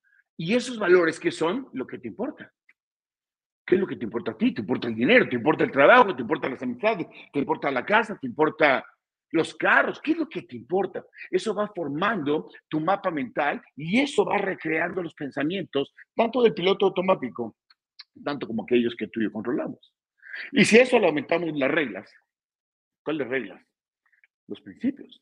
Y 0.44 0.56
esos 0.56 0.80
valores, 0.80 1.20
¿qué 1.20 1.30
son? 1.30 1.70
Lo 1.72 1.86
que 1.86 2.00
te 2.00 2.08
importa. 2.08 2.52
¿Qué 3.64 3.76
es 3.76 3.82
lo 3.82 3.86
que 3.86 3.96
te 3.96 4.06
importa 4.06 4.32
a 4.32 4.38
ti? 4.38 4.52
¿Te 4.52 4.62
importa 4.62 4.88
el 4.88 4.96
dinero? 4.96 5.30
¿Te 5.30 5.36
importa 5.36 5.64
el 5.64 5.70
trabajo? 5.70 6.16
¿Te 6.16 6.24
importa 6.24 6.50
las 6.50 6.64
amistades? 6.64 7.06
¿Te 7.32 7.38
importa 7.38 7.70
la 7.70 7.86
casa? 7.86 8.18
¿Te 8.20 8.26
importa 8.26 8.84
los 9.30 9.54
carros? 9.54 10.02
¿Qué 10.02 10.14
es 10.14 10.18
lo 10.18 10.28
que 10.28 10.42
te 10.42 10.56
importa? 10.56 11.06
Eso 11.30 11.54
va 11.54 11.72
formando 11.76 12.50
tu 12.68 12.80
mapa 12.80 13.12
mental 13.12 13.62
y 13.76 14.00
eso 14.00 14.26
va 14.26 14.40
recreando 14.40 15.04
los 15.04 15.14
pensamientos, 15.14 15.94
tanto 16.16 16.42
del 16.42 16.56
piloto 16.56 16.88
automático, 16.88 17.58
tanto 18.26 18.48
como 18.48 18.64
aquellos 18.64 18.96
que 18.96 19.10
tú 19.10 19.20
y 19.20 19.26
yo 19.26 19.32
controlamos. 19.32 19.94
Y 20.54 20.66
si 20.66 20.80
eso 20.80 20.98
le 20.98 21.06
aumentamos 21.06 21.56
las 21.56 21.70
reglas, 21.70 22.12
¿cuáles 23.04 23.28
reglas? 23.28 23.64
Los 24.48 24.60
principios 24.60 25.22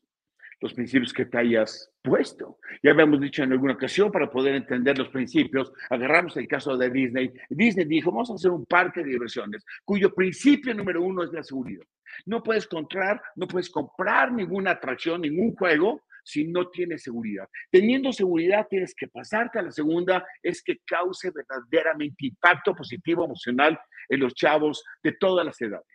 los 0.60 0.74
principios 0.74 1.12
que 1.12 1.26
te 1.26 1.38
hayas 1.38 1.90
puesto. 2.02 2.58
Ya 2.82 2.90
habíamos 2.92 3.20
dicho 3.20 3.42
en 3.42 3.52
alguna 3.52 3.74
ocasión, 3.74 4.12
para 4.12 4.30
poder 4.30 4.54
entender 4.54 4.98
los 4.98 5.08
principios, 5.08 5.72
agarramos 5.88 6.36
el 6.36 6.46
caso 6.46 6.76
de 6.76 6.90
Disney. 6.90 7.32
Disney 7.48 7.86
dijo, 7.86 8.10
vamos 8.10 8.30
a 8.30 8.34
hacer 8.34 8.50
un 8.50 8.66
parque 8.66 9.02
de 9.02 9.10
diversiones, 9.10 9.64
cuyo 9.84 10.14
principio 10.14 10.74
número 10.74 11.02
uno 11.02 11.24
es 11.24 11.32
la 11.32 11.42
seguridad. 11.42 11.84
No 12.26 12.42
puedes 12.42 12.66
comprar, 12.66 13.22
no 13.36 13.46
puedes 13.46 13.70
comprar 13.70 14.32
ninguna 14.32 14.72
atracción, 14.72 15.20
ningún 15.22 15.54
juego 15.54 16.02
si 16.24 16.44
no 16.44 16.68
tienes 16.68 17.02
seguridad. 17.02 17.48
Teniendo 17.70 18.12
seguridad, 18.12 18.66
tienes 18.68 18.94
que 18.94 19.08
pasarte 19.08 19.58
a 19.58 19.62
la 19.62 19.72
segunda, 19.72 20.24
es 20.42 20.62
que 20.62 20.78
cause 20.86 21.30
verdaderamente 21.30 22.26
impacto 22.26 22.74
positivo 22.74 23.24
emocional 23.24 23.78
en 24.08 24.20
los 24.20 24.34
chavos 24.34 24.84
de 25.02 25.12
todas 25.12 25.46
las 25.46 25.60
edades. 25.60 25.86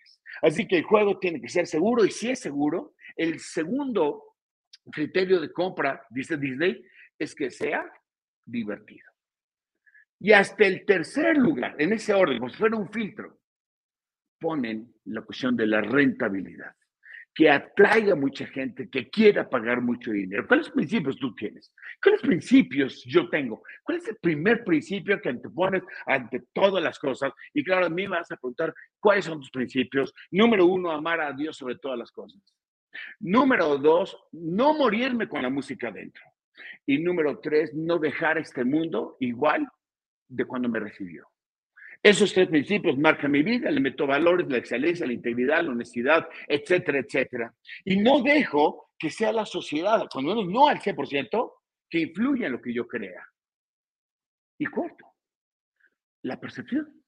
Así 0.42 0.68
que 0.68 0.78
el 0.78 0.84
juego 0.84 1.20
tiene 1.20 1.40
que 1.40 1.50
ser 1.50 1.68
seguro 1.68 2.04
y 2.06 2.12
si 2.12 2.30
es 2.30 2.40
seguro, 2.40 2.94
el 3.16 3.40
segundo 3.40 4.35
criterio 4.92 5.40
de 5.40 5.52
compra, 5.52 6.06
dice 6.10 6.38
Disney, 6.38 6.84
es 7.18 7.34
que 7.36 7.50
sea 7.50 7.92
divertido. 8.46 9.10
Y 10.20 10.32
hasta 10.32 10.66
el 10.66 10.86
tercer 10.86 11.38
lugar, 11.38 11.76
en 11.78 11.94
ese 11.94 12.14
orden, 12.14 12.40
como 12.40 12.50
si 12.50 12.58
fuera 12.58 12.78
un 12.78 12.90
filtro, 12.90 13.40
ponen 14.40 14.94
la 15.06 15.22
cuestión 15.22 15.56
de 15.56 15.68
la 15.68 15.82
rentabilidad, 15.82 16.76
que 17.34 17.50
atraiga 17.50 18.16
mucha 18.16 18.46
gente, 18.48 18.90
que 18.90 19.10
quiera 19.10 19.50
pagar 19.50 19.82
mucho 19.82 20.12
dinero. 20.12 20.48
¿Cuáles 20.48 20.70
principios 20.70 21.18
tú 21.18 21.36
tienes? 21.36 21.74
¿Cuáles 22.02 22.22
principios 22.22 23.04
yo 23.06 23.30
tengo? 23.30 23.62
¿Cuál 23.84 23.98
es 23.98 24.08
el 24.08 24.16
primer 24.18 24.64
principio 24.64 25.20
que 25.20 25.30
antepones 25.30 25.84
ante 26.06 26.44
todas 26.54 26.82
las 26.82 26.98
cosas? 26.98 27.34
Y 27.54 27.64
claro, 27.64 27.88
a 27.88 27.90
mí 27.90 28.04
me 28.04 28.18
vas 28.18 28.32
a 28.32 28.38
preguntar, 28.38 28.74
¿cuáles 29.00 29.26
son 29.26 29.40
tus 29.40 29.52
principios? 29.52 30.14
Número 30.32 30.66
uno, 30.66 30.92
amar 30.92 31.20
a 31.20 31.34
Dios 31.34 31.58
sobre 31.58 31.78
todas 31.78 32.00
las 32.00 32.12
cosas. 32.12 32.42
Número 33.20 33.78
dos, 33.78 34.18
no 34.32 34.74
morirme 34.74 35.28
con 35.28 35.42
la 35.42 35.50
música 35.50 35.92
dentro. 35.92 36.24
Y 36.86 37.00
número 37.00 37.40
tres, 37.40 37.74
no 37.74 37.98
dejar 38.00 38.38
este 38.38 38.64
mundo 38.64 39.18
igual 39.20 39.68
de 40.28 40.46
cuando 40.46 40.70
me 40.70 40.80
recibió. 40.80 41.28
Esos 42.02 42.34
tres 42.34 42.48
principios 42.48 42.98
marcan 42.98 43.32
mi 43.32 43.42
vida, 43.42 43.72
le 43.72 43.80
meto 43.80 44.06
valores, 44.06 44.48
la 44.48 44.58
excelencia, 44.58 45.08
la 45.08 45.14
integridad, 45.14 45.64
la 45.64 45.72
honestidad, 45.72 46.28
etcétera, 46.48 47.00
etcétera. 47.00 47.54
Y 47.84 47.98
no 47.98 48.22
dejo 48.22 48.92
que 48.98 49.10
sea 49.10 49.32
la 49.32 49.46
sociedad, 49.46 50.08
cuando 50.12 50.36
menos 50.36 50.52
no 50.52 50.68
al 50.68 50.80
100%, 50.80 51.54
que 51.90 52.00
influya 52.00 52.46
en 52.46 52.54
lo 52.54 52.62
que 52.62 52.74
yo 52.74 52.88
crea. 52.88 53.28
Y 54.60 54.68
cuarto, 54.68 55.06
la 56.22 56.40
percepción. 56.40 57.04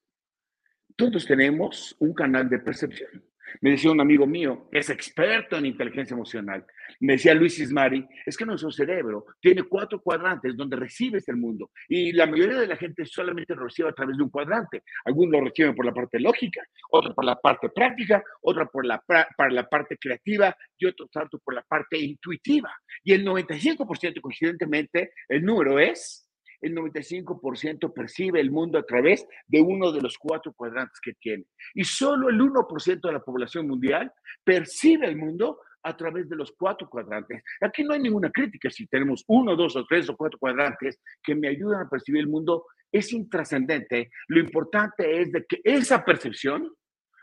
Todos 0.96 1.26
tenemos 1.26 1.94
un 2.00 2.12
canal 2.12 2.48
de 2.48 2.58
percepción. 2.58 3.24
Me 3.60 3.70
decía 3.70 3.90
un 3.90 4.00
amigo 4.00 4.26
mío, 4.26 4.68
es 4.72 4.90
experto 4.90 5.56
en 5.56 5.66
inteligencia 5.66 6.14
emocional, 6.14 6.64
me 7.00 7.14
decía 7.14 7.34
Luis 7.34 7.58
Ismari, 7.58 8.06
es 8.24 8.36
que 8.36 8.44
nuestro 8.44 8.70
cerebro 8.70 9.26
tiene 9.40 9.62
cuatro 9.62 10.00
cuadrantes 10.00 10.56
donde 10.56 10.76
recibes 10.76 11.28
el 11.28 11.36
mundo 11.36 11.70
y 11.88 12.12
la 12.12 12.26
mayoría 12.26 12.60
de 12.60 12.66
la 12.66 12.76
gente 12.76 13.04
solamente 13.06 13.54
lo 13.54 13.64
recibe 13.64 13.88
a 13.88 13.92
través 13.92 14.16
de 14.16 14.22
un 14.22 14.30
cuadrante. 14.30 14.82
Algunos 15.04 15.32
lo 15.32 15.46
reciben 15.46 15.74
por 15.74 15.86
la 15.86 15.92
parte 15.92 16.20
lógica, 16.20 16.62
otro 16.90 17.14
por 17.14 17.24
la 17.24 17.36
parte 17.36 17.68
práctica, 17.70 18.22
otra 18.42 18.66
por 18.66 18.84
la, 18.84 19.00
para 19.00 19.50
la 19.50 19.68
parte 19.68 19.96
creativa 19.96 20.56
y 20.76 20.86
otro 20.86 21.06
tanto 21.08 21.38
por 21.38 21.54
la 21.54 21.62
parte 21.62 21.98
intuitiva. 21.98 22.72
Y 23.04 23.12
el 23.12 23.24
95% 23.24 24.20
coincidentemente, 24.20 25.12
el 25.28 25.44
número 25.44 25.78
es 25.78 26.27
el 26.60 26.74
95% 26.74 27.92
percibe 27.92 28.40
el 28.40 28.50
mundo 28.50 28.78
a 28.78 28.82
través 28.82 29.26
de 29.46 29.60
uno 29.60 29.92
de 29.92 30.00
los 30.00 30.18
cuatro 30.18 30.52
cuadrantes 30.52 31.00
que 31.00 31.14
tiene. 31.14 31.44
Y 31.74 31.84
solo 31.84 32.28
el 32.28 32.40
1% 32.40 33.00
de 33.00 33.12
la 33.12 33.20
población 33.20 33.68
mundial 33.68 34.12
percibe 34.44 35.06
el 35.06 35.16
mundo 35.16 35.60
a 35.82 35.96
través 35.96 36.28
de 36.28 36.36
los 36.36 36.52
cuatro 36.52 36.88
cuadrantes. 36.88 37.42
Aquí 37.60 37.84
no 37.84 37.94
hay 37.94 38.00
ninguna 38.00 38.30
crítica 38.30 38.68
si 38.70 38.86
tenemos 38.86 39.24
uno, 39.28 39.54
dos 39.54 39.76
o 39.76 39.86
tres 39.86 40.08
o 40.08 40.16
cuatro 40.16 40.38
cuadrantes 40.38 41.00
que 41.22 41.34
me 41.34 41.48
ayudan 41.48 41.86
a 41.86 41.88
percibir 41.88 42.22
el 42.22 42.28
mundo. 42.28 42.66
Es 42.90 43.12
intrascendente. 43.12 44.10
Lo 44.28 44.40
importante 44.40 45.20
es 45.20 45.30
de 45.32 45.44
que 45.46 45.60
esa 45.62 46.04
percepción 46.04 46.72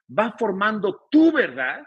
va 0.07 0.35
formando 0.37 1.07
tu 1.11 1.31
verdad, 1.31 1.85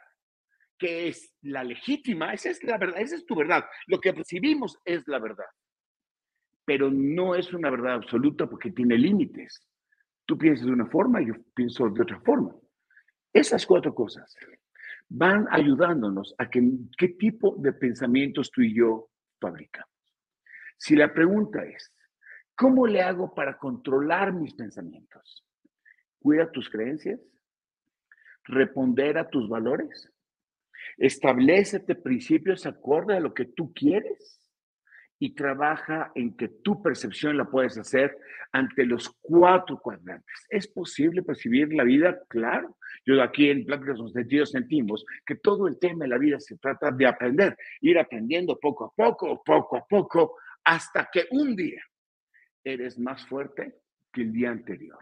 que 0.79 1.09
es 1.09 1.35
la 1.43 1.65
legítima. 1.65 2.35
Esa 2.35 2.51
es 2.51 2.63
la 2.63 2.77
verdad, 2.77 3.01
esa 3.01 3.17
es 3.17 3.25
tu 3.25 3.35
verdad. 3.35 3.65
Lo 3.87 3.99
que 3.99 4.13
percibimos 4.13 4.79
es 4.85 5.03
la 5.07 5.19
verdad 5.19 5.47
pero 6.69 6.91
no 6.91 7.35
es 7.35 7.55
una 7.55 7.71
verdad 7.71 7.95
absoluta 7.95 8.47
porque 8.47 8.71
tiene 8.73 8.99
límites. 8.99 9.67
Tú 10.27 10.37
piensas 10.37 10.67
de 10.67 10.73
una 10.73 10.85
forma, 10.85 11.23
yo 11.23 11.33
pienso 11.55 11.89
de 11.89 12.03
otra 12.03 12.21
forma. 12.21 12.55
Esas 13.33 13.65
cuatro 13.65 13.95
cosas 13.95 14.37
van 15.09 15.47
ayudándonos 15.51 16.35
a 16.37 16.51
que 16.51 16.63
qué 16.99 17.09
tipo 17.09 17.57
de 17.57 17.73
pensamientos 17.73 18.51
tú 18.51 18.61
y 18.61 18.75
yo 18.75 19.09
fabricamos. 19.41 19.89
Si 20.77 20.95
la 20.95 21.15
pregunta 21.15 21.65
es, 21.65 21.91
¿cómo 22.55 22.87
le 22.87 23.01
hago 23.01 23.35
para 23.35 23.57
controlar 23.57 24.35
mis 24.35 24.53
pensamientos? 24.53 25.47
Cuida 26.19 26.53
tus 26.53 26.69
creencias, 26.69 27.19
responder 28.45 29.17
a 29.17 29.31
tus 29.31 29.49
valores, 29.49 30.13
establecete 30.99 31.95
principios 31.95 32.67
acorde 32.67 33.17
a 33.17 33.21
lo 33.21 33.33
que 33.33 33.47
tú 33.47 33.73
quieres 33.73 34.38
y 35.19 35.35
trabaja 35.35 36.13
en 36.15 36.37
que 36.37 36.49
tu 36.49 36.83
percepción 36.83 37.37
la 37.37 37.45
puedes 37.45 37.77
hacer 37.77 38.17
ante 38.53 38.85
los 38.87 39.11
cuatro 39.21 39.79
cuadrantes. 39.79 40.47
¿Es 40.49 40.69
posible 40.69 41.23
percibir 41.23 41.73
la 41.73 41.85
vida? 41.85 42.21
Claro. 42.29 42.77
Yo 43.05 43.21
aquí 43.23 43.51
en 43.51 43.65
Pláticas 43.65 43.99
con 43.99 44.11
Sentido 44.11 44.47
sentimos 44.47 45.05
que 45.27 45.37
todo 45.37 45.67
el 45.67 45.79
tema 45.79 46.05
de 46.05 46.11
la 46.11 46.19
vida 46.19 46.39
se 46.39 46.57
trata 46.59 46.91
de 46.91 47.07
aprender, 47.07 47.57
ir 47.81 47.99
aprendiendo 47.99 48.59
poco 48.59 48.85
a 48.85 48.93
poco, 48.95 49.43
poco 49.43 49.77
a 49.77 49.87
poco, 49.87 50.37
hasta 50.65 51.09
que 51.13 51.27
un 51.31 51.57
día 51.57 51.83
eres 52.63 52.99
más 52.99 53.27
fuerte 53.27 53.75
que 54.13 54.23
el 54.23 54.33
día 54.33 54.51
anterior. 54.51 54.99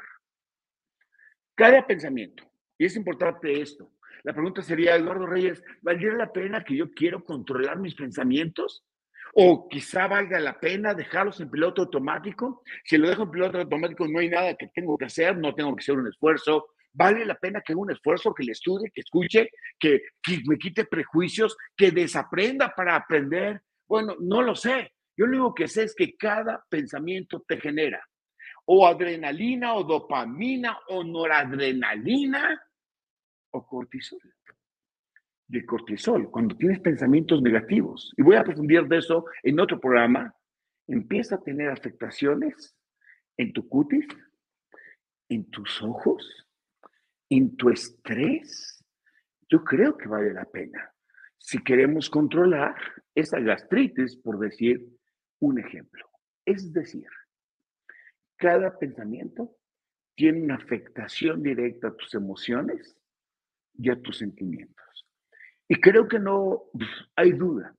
Cada 1.55 1.87
pensamiento, 1.87 2.45
y 2.79 2.85
es 2.85 2.97
importante 2.97 3.61
esto, 3.61 3.91
la 4.23 4.33
pregunta 4.33 4.63
sería, 4.63 4.97
Eduardo 4.97 5.27
Reyes, 5.27 5.63
¿valdría 5.83 6.15
la 6.15 6.33
pena 6.33 6.65
que 6.65 6.77
yo 6.77 6.91
quiero 6.91 7.25
controlar 7.25 7.79
mis 7.79 7.95
pensamientos? 7.95 8.85
O 9.39 9.69
quizá 9.69 10.07
valga 10.07 10.41
la 10.41 10.59
pena 10.59 10.95
dejarlos 10.95 11.41
en 11.41 11.51
piloto 11.51 11.83
automático. 11.83 12.63
Si 12.85 12.97
lo 12.97 13.09
dejo 13.09 13.25
en 13.25 13.31
piloto 13.31 13.59
automático, 13.59 14.09
no 14.09 14.21
hay 14.21 14.31
nada 14.31 14.55
que 14.55 14.69
tengo 14.69 14.97
que 14.97 15.05
hacer, 15.05 15.37
no 15.37 15.55
tengo 15.55 15.77
que 15.77 15.83
hacer 15.83 15.99
un 15.99 16.09
esfuerzo. 16.09 16.69
Vale 16.93 17.23
la 17.27 17.35
pena 17.35 17.61
que 17.61 17.75
haga 17.75 17.83
un 17.83 17.91
esfuerzo, 17.91 18.33
que 18.33 18.45
le 18.45 18.53
estudie, 18.53 18.91
que 18.95 19.03
escuche, 19.03 19.51
que, 19.79 20.01
que 20.23 20.41
me 20.47 20.57
quite 20.57 20.87
prejuicios, 20.87 21.55
que 21.77 21.91
desaprenda 21.91 22.73
para 22.75 22.97
aprender. 22.97 23.61
Bueno, 23.87 24.17
no 24.21 24.41
lo 24.41 24.55
sé. 24.55 24.95
Yo 25.15 25.27
lo 25.27 25.33
único 25.33 25.55
que 25.55 25.69
sé 25.69 25.85
es 25.85 25.95
que 25.95 26.17
cada 26.17 26.65
pensamiento 26.71 27.45
te 27.47 27.61
genera 27.61 28.03
o 28.67 28.87
adrenalina 28.87 29.75
o 29.75 29.85
dopamina 29.85 30.81
o 30.89 31.05
noradrenalina 31.05 32.61
o 33.53 33.67
cortisol 33.67 34.36
de 35.49 35.65
cortisol, 35.65 36.31
cuando 36.31 36.57
tienes 36.57 36.81
pensamientos 36.81 37.41
negativos, 37.41 38.13
y 38.17 38.23
voy 38.23 38.37
a 38.37 38.41
aprender 38.41 38.87
de 38.87 38.99
eso 38.99 39.25
en 39.43 39.61
otro 39.61 39.81
programa, 39.81 40.35
empieza 40.89 41.37
a 41.37 41.43
tener 41.43 41.71
afectaciones 41.71 42.77
en 43.37 43.53
tu 43.53 43.69
cutis, 43.69 44.07
en 45.29 45.49
tus 45.51 45.83
ojos, 45.83 46.47
en 47.29 47.57
tu 47.57 47.71
estrés. 47.71 48.85
Yo 49.49 49.63
creo 49.65 49.97
que 49.97 50.09
vale 50.09 50.33
la 50.33 50.45
pena. 50.45 50.93
Si 51.39 51.63
queremos 51.63 52.11
controlar 52.11 52.75
esa 53.15 53.39
gastritis, 53.41 54.17
por 54.17 54.39
decir 54.39 54.87
un 55.41 55.59
ejemplo. 55.59 56.09
Es 56.45 56.73
decir, 56.73 57.07
cada 58.37 58.79
pensamiento 58.79 59.57
tiene 60.15 60.43
una 60.43 60.57
afectación 60.57 61.43
directa 61.43 61.89
a 61.89 61.95
tus 61.95 62.15
emociones 62.15 62.97
y 63.75 63.91
a 63.91 64.01
tus 64.01 64.19
sentimientos. 64.19 64.76
Y 65.69 65.81
creo 65.81 66.07
que 66.07 66.19
no 66.19 66.65
hay 67.17 67.33
duda 67.33 67.75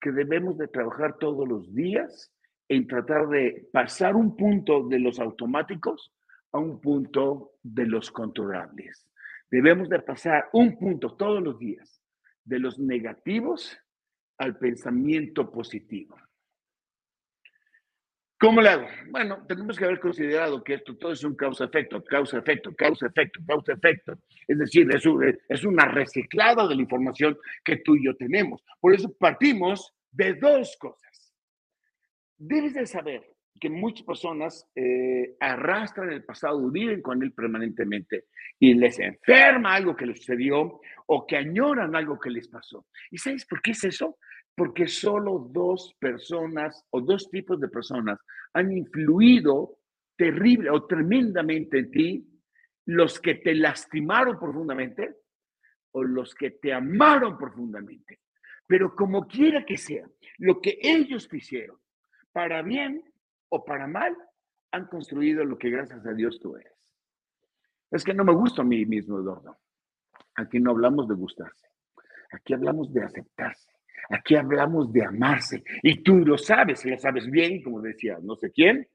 que 0.00 0.12
debemos 0.12 0.58
de 0.58 0.68
trabajar 0.68 1.16
todos 1.18 1.46
los 1.48 1.74
días 1.74 2.32
en 2.68 2.86
tratar 2.86 3.28
de 3.28 3.68
pasar 3.72 4.14
un 4.14 4.36
punto 4.36 4.86
de 4.88 4.98
los 4.98 5.18
automáticos 5.18 6.14
a 6.52 6.58
un 6.58 6.80
punto 6.80 7.52
de 7.62 7.86
los 7.86 8.10
controlables. 8.10 9.06
Debemos 9.50 9.88
de 9.88 10.00
pasar 10.00 10.48
un 10.52 10.78
punto 10.78 11.16
todos 11.16 11.42
los 11.42 11.58
días 11.58 12.02
de 12.44 12.58
los 12.58 12.78
negativos 12.78 13.76
al 14.38 14.56
pensamiento 14.56 15.50
positivo. 15.50 16.16
¿Cómo 18.40 18.62
le 18.62 18.70
hago? 18.70 18.86
Bueno, 19.10 19.44
tenemos 19.46 19.76
que 19.76 19.84
haber 19.84 20.00
considerado 20.00 20.64
que 20.64 20.72
esto 20.72 20.96
todo 20.96 21.12
es 21.12 21.22
un 21.24 21.36
causa-efecto, 21.36 22.02
causa-efecto, 22.02 22.74
causa-efecto, 22.74 23.40
causa-efecto. 23.46 24.14
Es 24.48 24.58
decir, 24.58 24.88
es, 24.94 25.04
es 25.46 25.64
una 25.64 25.84
reciclada 25.84 26.66
de 26.66 26.74
la 26.74 26.80
información 26.80 27.36
que 27.62 27.76
tú 27.84 27.96
y 27.96 28.06
yo 28.06 28.16
tenemos. 28.16 28.64
Por 28.80 28.94
eso 28.94 29.12
partimos 29.12 29.92
de 30.10 30.32
dos 30.32 30.74
cosas. 30.78 31.34
Debes 32.38 32.72
de 32.72 32.86
saber 32.86 33.30
que 33.60 33.68
muchas 33.68 34.06
personas 34.06 34.66
eh, 34.74 35.36
arrastran 35.38 36.10
el 36.10 36.24
pasado, 36.24 36.70
viven 36.70 37.02
con 37.02 37.22
él 37.22 37.32
permanentemente 37.32 38.24
y 38.58 38.72
les 38.72 38.98
enferma 39.00 39.74
algo 39.74 39.94
que 39.94 40.06
les 40.06 40.16
sucedió 40.16 40.80
o 41.06 41.26
que 41.26 41.36
añoran 41.36 41.94
algo 41.94 42.18
que 42.18 42.30
les 42.30 42.48
pasó. 42.48 42.86
¿Y 43.10 43.18
sabes 43.18 43.44
por 43.44 43.60
qué 43.60 43.72
es 43.72 43.84
eso? 43.84 44.16
Porque 44.60 44.86
solo 44.88 45.38
dos 45.38 45.96
personas 45.98 46.84
o 46.90 47.00
dos 47.00 47.30
tipos 47.30 47.58
de 47.58 47.68
personas 47.68 48.20
han 48.52 48.70
influido 48.70 49.78
terrible 50.14 50.68
o 50.68 50.84
tremendamente 50.84 51.78
en 51.78 51.90
ti, 51.90 52.28
los 52.84 53.18
que 53.20 53.36
te 53.36 53.54
lastimaron 53.54 54.38
profundamente 54.38 55.16
o 55.92 56.04
los 56.04 56.34
que 56.34 56.50
te 56.50 56.74
amaron 56.74 57.38
profundamente. 57.38 58.20
Pero 58.66 58.94
como 58.94 59.26
quiera 59.26 59.64
que 59.64 59.78
sea, 59.78 60.06
lo 60.36 60.60
que 60.60 60.78
ellos 60.82 61.26
te 61.26 61.38
hicieron, 61.38 61.78
para 62.30 62.60
bien 62.60 63.02
o 63.48 63.64
para 63.64 63.86
mal, 63.86 64.14
han 64.72 64.88
construido 64.88 65.42
lo 65.42 65.56
que 65.56 65.70
gracias 65.70 66.04
a 66.04 66.12
Dios 66.12 66.38
tú 66.38 66.54
eres. 66.56 66.76
Es 67.90 68.04
que 68.04 68.12
no 68.12 68.26
me 68.26 68.34
gusta 68.34 68.60
a 68.60 68.66
mí 68.66 68.84
mismo, 68.84 69.20
Eduardo. 69.20 69.56
Aquí 70.34 70.60
no 70.60 70.72
hablamos 70.72 71.08
de 71.08 71.14
gustarse. 71.14 71.66
Aquí 72.30 72.52
hablamos 72.52 72.92
de 72.92 73.04
aceptarse. 73.04 73.79
Aquí 74.10 74.34
hablamos 74.34 74.92
de 74.92 75.04
amarse. 75.04 75.62
Y 75.82 76.02
tú 76.02 76.18
lo 76.18 76.36
sabes, 76.36 76.84
lo 76.84 76.98
sabes 76.98 77.30
bien, 77.30 77.62
como 77.62 77.80
decía 77.80 78.18
no 78.20 78.36
sé 78.36 78.50
quién. 78.50 78.86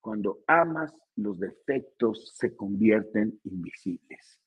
Cuando 0.00 0.40
amas, 0.46 0.92
los 1.16 1.38
defectos 1.38 2.32
se 2.36 2.56
convierten 2.56 3.38
invisibles 3.44 4.40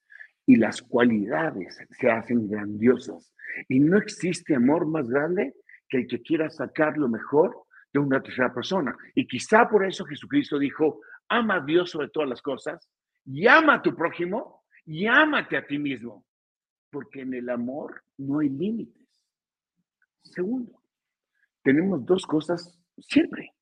y 0.45 0.57
las 0.57 0.81
cualidades 0.81 1.79
se 1.89 2.11
hacen 2.11 2.49
grandiosas. 2.49 3.33
Y 3.67 3.79
no 3.79 3.97
existe 3.97 4.55
amor 4.55 4.85
más 4.85 5.09
grande 5.09 5.55
que 5.87 5.97
el 5.97 6.07
que 6.07 6.21
quiera 6.21 6.49
sacar 6.49 6.97
lo 6.97 7.07
mejor 7.07 7.63
de 7.93 7.99
una 7.99 8.21
tercera 8.21 8.53
persona. 8.53 8.95
Y 9.15 9.25
quizá 9.25 9.69
por 9.69 9.85
eso 9.85 10.05
Jesucristo 10.05 10.59
dijo, 10.59 11.01
ama 11.29 11.55
a 11.55 11.65
Dios 11.65 11.91
sobre 11.91 12.09
todas 12.09 12.29
las 12.29 12.41
cosas 12.41 12.89
y 13.25 13.47
ama 13.47 13.75
a 13.75 13.81
tu 13.81 13.95
prójimo 13.95 14.63
y 14.85 15.05
ámate 15.05 15.57
a 15.57 15.65
ti 15.65 15.77
mismo. 15.77 16.25
Porque 16.89 17.21
en 17.21 17.33
el 17.33 17.49
amor 17.49 18.03
no 18.17 18.39
hay 18.39 18.49
límite. 18.49 19.06
Segundo, 20.33 20.81
tenemos 21.63 22.05
dos 22.05 22.25
cosas 22.25 22.79
siempre. 22.97 23.53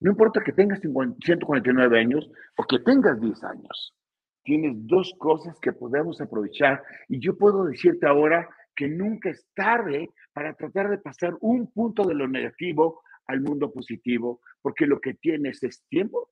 No 0.00 0.10
importa 0.10 0.42
que 0.42 0.52
tengas 0.52 0.80
149 0.80 1.98
años 1.98 2.30
o 2.56 2.64
que 2.64 2.78
tengas 2.80 3.20
10 3.20 3.44
años. 3.44 3.94
tienes 4.42 4.74
dos 4.86 5.14
cosas 5.18 5.58
que 5.58 5.72
podemos 5.72 6.20
aprovechar. 6.20 6.82
Y 7.08 7.18
yo 7.18 7.38
puedo 7.38 7.64
decirte 7.64 8.06
ahora 8.06 8.46
que 8.76 8.86
nunca 8.86 9.30
es 9.30 9.48
tarde 9.54 10.10
para 10.34 10.52
tratar 10.52 10.90
de 10.90 10.98
pasar 10.98 11.34
un 11.40 11.72
punto 11.72 12.04
de 12.04 12.14
lo 12.14 12.28
negativo 12.28 13.00
al 13.26 13.40
mundo 13.40 13.72
positivo, 13.72 14.42
porque 14.60 14.86
lo 14.86 15.00
que 15.00 15.14
tienes 15.14 15.62
es 15.62 15.82
tiempo 15.88 16.30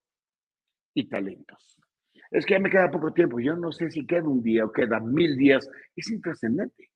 y 0.92 1.08
talentos. 1.08 1.80
Es 2.30 2.44
que 2.44 2.54
ya 2.54 2.60
me 2.60 2.70
queda 2.70 2.90
poco 2.90 3.12
tiempo, 3.12 3.40
yo 3.40 3.56
no 3.56 3.72
sé 3.72 3.90
si 3.90 4.06
queda 4.06 4.28
un 4.28 4.42
día 4.42 4.66
o 4.66 4.72
queda 4.72 5.00
mil 5.00 5.36
días, 5.36 5.68
es 5.96 6.10
intrascendente. 6.10 6.91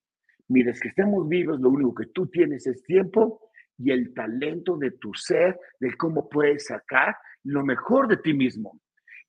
Mires, 0.49 0.81
que 0.81 0.89
estemos 0.89 1.29
vivos, 1.29 1.61
lo 1.61 1.71
único 1.71 1.95
que 1.95 2.07
tú 2.07 2.27
tienes 2.29 2.67
es 2.67 2.83
tiempo 2.85 3.51
y 3.79 3.91
el 3.91 4.15
talento 4.15 4.77
de 4.77 4.93
tu 4.93 5.13
ser, 5.15 5.59
de 5.81 5.95
cómo 5.97 6.29
puedes 6.29 6.67
sacar 6.67 7.17
lo 7.45 7.65
mejor 7.65 8.09
de 8.09 8.17
ti 8.17 8.33
mismo. 8.33 8.81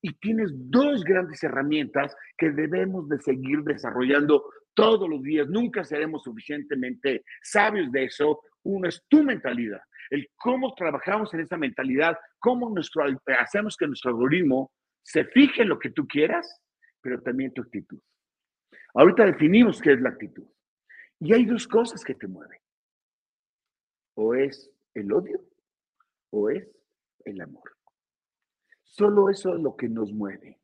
Y 0.02 0.14
tienes 0.20 0.52
dos 0.54 1.04
grandes 1.04 1.44
herramientas 1.44 2.16
que 2.38 2.52
debemos 2.52 3.10
de 3.10 3.20
seguir 3.20 3.64
desarrollando 3.64 4.44
todos 4.74 5.10
los 5.10 5.24
días. 5.24 5.48
Nunca 5.50 5.84
seremos 5.84 6.24
suficientemente 6.24 7.24
sabios 7.42 7.92
de 7.92 8.06
eso. 8.06 8.42
Uno 8.64 8.88
es 8.88 9.04
tu 9.10 9.24
mentalidad, 9.24 9.82
el 10.12 10.30
cómo 10.36 10.74
trabajamos 10.76 11.34
en 11.34 11.40
esa 11.40 11.58
mentalidad, 11.58 12.16
cómo 12.38 12.70
nuestro, 12.70 13.04
hacemos 13.40 13.76
que 13.76 13.88
nuestro 13.88 14.12
algoritmo 14.12 14.72
se 15.02 15.26
fije 15.26 15.64
en 15.64 15.70
lo 15.70 15.80
que 15.80 15.90
tú 15.90 16.08
quieras, 16.08 16.62
pero 17.02 17.22
también 17.22 17.54
tu 17.54 17.62
actitud. 17.62 18.00
Ahorita 18.94 19.26
definimos 19.26 19.82
qué 19.82 19.94
es 19.94 20.02
la 20.02 20.10
actitud. 20.10 20.46
Y 21.20 21.34
hay 21.34 21.46
dos 21.46 21.68
cosas 21.68 22.04
que 22.04 22.16
te 22.16 22.28
mueven. 22.28 22.60
O 24.16 24.34
es 24.34 24.72
el 24.94 25.12
odio 25.12 25.42
o 26.32 26.50
es 26.50 26.68
el 27.26 27.42
amor. 27.42 27.72
Solo 28.84 29.30
eso 29.30 29.56
es 29.56 29.62
lo 29.62 29.76
que 29.76 29.90
nos 29.90 30.12
mueve. 30.12 30.60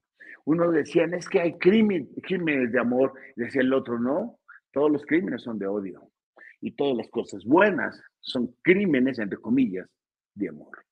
Uno 0.45 0.71
decía, 0.71 1.05
es 1.05 1.29
que 1.29 1.39
hay 1.39 1.57
crímenes 1.57 2.71
de 2.71 2.79
amor, 2.79 3.13
decía 3.35 3.61
el 3.61 3.73
otro, 3.73 3.99
no, 3.99 4.39
todos 4.71 4.91
los 4.91 5.05
crímenes 5.05 5.43
son 5.43 5.57
de 5.57 5.67
odio 5.67 6.11
y 6.59 6.71
todas 6.71 6.97
las 6.97 7.09
cosas 7.09 7.43
buenas 7.45 8.01
son 8.19 8.55
crímenes, 8.61 9.19
entre 9.19 9.37
comillas, 9.37 9.87
de 10.33 10.49
amor. 10.49 10.85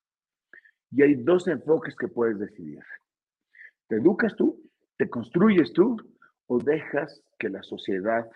Y 0.92 1.02
hay 1.02 1.16
dos 1.16 1.48
enfoques 1.48 1.96
que 1.96 2.08
puedes 2.08 2.40
decidir. 2.40 2.84
¿Te 3.88 3.96
educas 3.96 4.36
tú? 4.36 4.62
¿Te 4.98 5.10
construyes 5.10 5.74
tú? 5.74 5.98
¿O 6.48 6.60
dejas 6.60 7.24
que 7.40 7.50
la 7.50 7.64
sociedad 7.64 8.30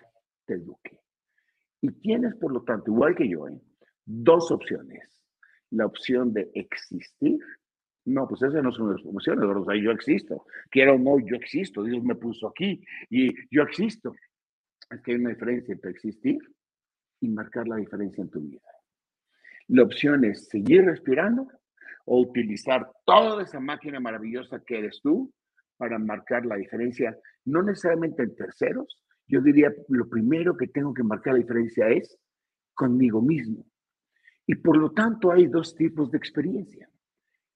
te 0.46 0.54
eduque? 0.54 1.00
Y 1.80 1.90
tienes, 1.92 2.34
por 2.36 2.52
lo 2.52 2.62
tanto, 2.62 2.90
igual 2.90 3.14
que 3.14 3.28
yo, 3.28 3.48
¿eh? 3.48 3.60
dos 4.04 4.50
opciones. 4.50 5.22
La 5.70 5.86
opción 5.86 6.32
de 6.32 6.50
existir. 6.54 7.38
No, 8.04 8.28
pues 8.28 8.42
esas 8.42 8.62
no 8.62 8.70
son 8.70 8.92
las 8.92 9.04
opciones, 9.04 9.44
o 9.44 9.64
sea, 9.64 9.82
yo 9.82 9.90
existo. 9.90 10.46
Quiero 10.70 10.94
o 10.94 10.98
no, 10.98 11.18
yo 11.18 11.36
existo. 11.36 11.82
Dios 11.82 12.02
me 12.04 12.14
puso 12.14 12.48
aquí 12.48 12.84
y 13.10 13.34
yo 13.50 13.62
existo. 13.62 14.14
Es 14.90 15.02
que 15.02 15.12
hay 15.12 15.18
una 15.18 15.30
diferencia 15.30 15.74
entre 15.74 15.90
existir 15.90 16.38
y 17.20 17.28
marcar 17.28 17.66
la 17.66 17.76
diferencia 17.76 18.22
en 18.22 18.30
tu 18.30 18.40
vida. 18.40 18.60
La 19.68 19.82
opción 19.82 20.24
es 20.24 20.48
seguir 20.48 20.84
respirando 20.84 21.48
o 22.04 22.20
utilizar 22.20 22.88
toda 23.04 23.42
esa 23.42 23.58
máquina 23.58 23.98
maravillosa 23.98 24.62
que 24.64 24.78
eres 24.78 25.00
tú 25.02 25.32
para 25.76 25.98
marcar 25.98 26.46
la 26.46 26.56
diferencia, 26.56 27.18
no 27.44 27.62
necesariamente 27.62 28.22
en 28.22 28.36
terceros. 28.36 29.02
Yo 29.28 29.40
diría, 29.40 29.72
lo 29.88 30.08
primero 30.08 30.56
que 30.56 30.68
tengo 30.68 30.94
que 30.94 31.02
marcar 31.02 31.34
la 31.34 31.40
diferencia 31.40 31.88
es 31.88 32.18
conmigo 32.74 33.20
mismo. 33.20 33.64
Y 34.46 34.54
por 34.54 34.76
lo 34.76 34.92
tanto 34.92 35.32
hay 35.32 35.46
dos 35.46 35.74
tipos 35.74 36.10
de 36.10 36.18
experiencia. 36.18 36.88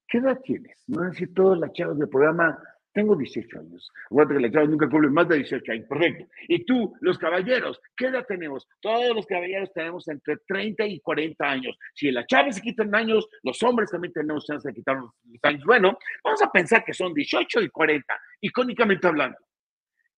¿Qué 0.07 0.17
edad 0.17 0.41
tienes? 0.43 0.83
No 0.87 0.99
van 0.99 1.11
decir 1.11 1.33
todos 1.33 1.57
las 1.57 1.71
chavas 1.71 1.97
del 1.97 2.09
programa, 2.09 2.59
tengo 2.93 3.15
18 3.15 3.59
años. 3.59 3.89
Acuérdate 4.07 4.35
que 4.35 4.41
las 4.41 4.51
chavas 4.51 4.69
nunca 4.69 4.89
cumplen 4.89 5.13
más 5.13 5.27
de 5.29 5.37
18 5.37 5.71
años, 5.71 5.85
perfecto. 5.87 6.25
Y 6.49 6.65
tú, 6.65 6.93
los 6.99 7.17
caballeros, 7.17 7.79
¿qué 7.95 8.07
edad 8.07 8.25
tenemos? 8.27 8.67
Todos 8.81 9.15
los 9.15 9.25
caballeros 9.25 9.71
tenemos 9.73 10.05
entre 10.09 10.37
30 10.45 10.85
y 10.85 10.99
40 10.99 11.49
años. 11.49 11.77
Si 11.93 12.11
las 12.11 12.27
chavas 12.27 12.55
se 12.55 12.61
quitan 12.61 12.93
años, 12.93 13.29
los 13.43 13.63
hombres 13.63 13.89
también 13.89 14.11
tenemos 14.11 14.45
chance 14.45 14.67
de 14.67 14.73
quitarnos 14.73 15.11
los 15.23 15.39
años. 15.43 15.63
Bueno, 15.65 15.97
vamos 16.23 16.41
a 16.41 16.51
pensar 16.51 16.83
que 16.83 16.93
son 16.93 17.13
18 17.13 17.61
y 17.61 17.69
40, 17.69 18.13
icónicamente 18.41 19.07
hablando. 19.07 19.37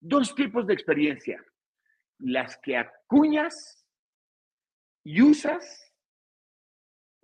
Dos 0.06 0.34
tipos 0.34 0.66
de 0.66 0.74
experiencia. 0.74 1.42
Las 2.18 2.58
que 2.58 2.76
acuñas 2.76 3.86
y 5.02 5.22
usas 5.22 5.84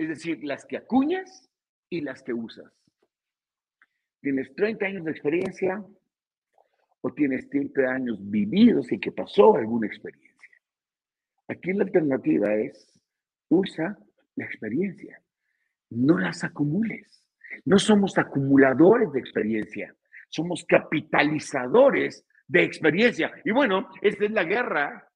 es 0.00 0.08
decir, 0.08 0.42
las 0.42 0.64
que 0.64 0.78
acuñas 0.78 1.50
y 1.90 2.00
las 2.00 2.22
que 2.22 2.32
usas. 2.32 2.72
¿Tienes 4.22 4.54
30 4.54 4.86
años 4.86 5.04
de 5.04 5.10
experiencia 5.10 5.84
o 7.02 7.12
tienes 7.12 7.46
30 7.50 7.82
años 7.82 8.18
vividos 8.18 8.90
y 8.92 8.98
que 8.98 9.12
pasó 9.12 9.56
alguna 9.56 9.86
experiencia? 9.86 10.48
Aquí 11.48 11.74
la 11.74 11.84
alternativa 11.84 12.54
es 12.54 12.98
usa 13.50 13.98
la 14.36 14.46
experiencia, 14.46 15.22
no 15.90 16.18
las 16.18 16.44
acumules. 16.44 17.22
No 17.66 17.78
somos 17.78 18.16
acumuladores 18.16 19.12
de 19.12 19.20
experiencia, 19.20 19.94
somos 20.30 20.64
capitalizadores 20.64 22.24
de 22.50 22.64
experiencia. 22.64 23.32
Y 23.44 23.52
bueno, 23.52 23.88
esta 24.02 24.24
es 24.24 24.32
la 24.32 24.42
guerra 24.42 25.08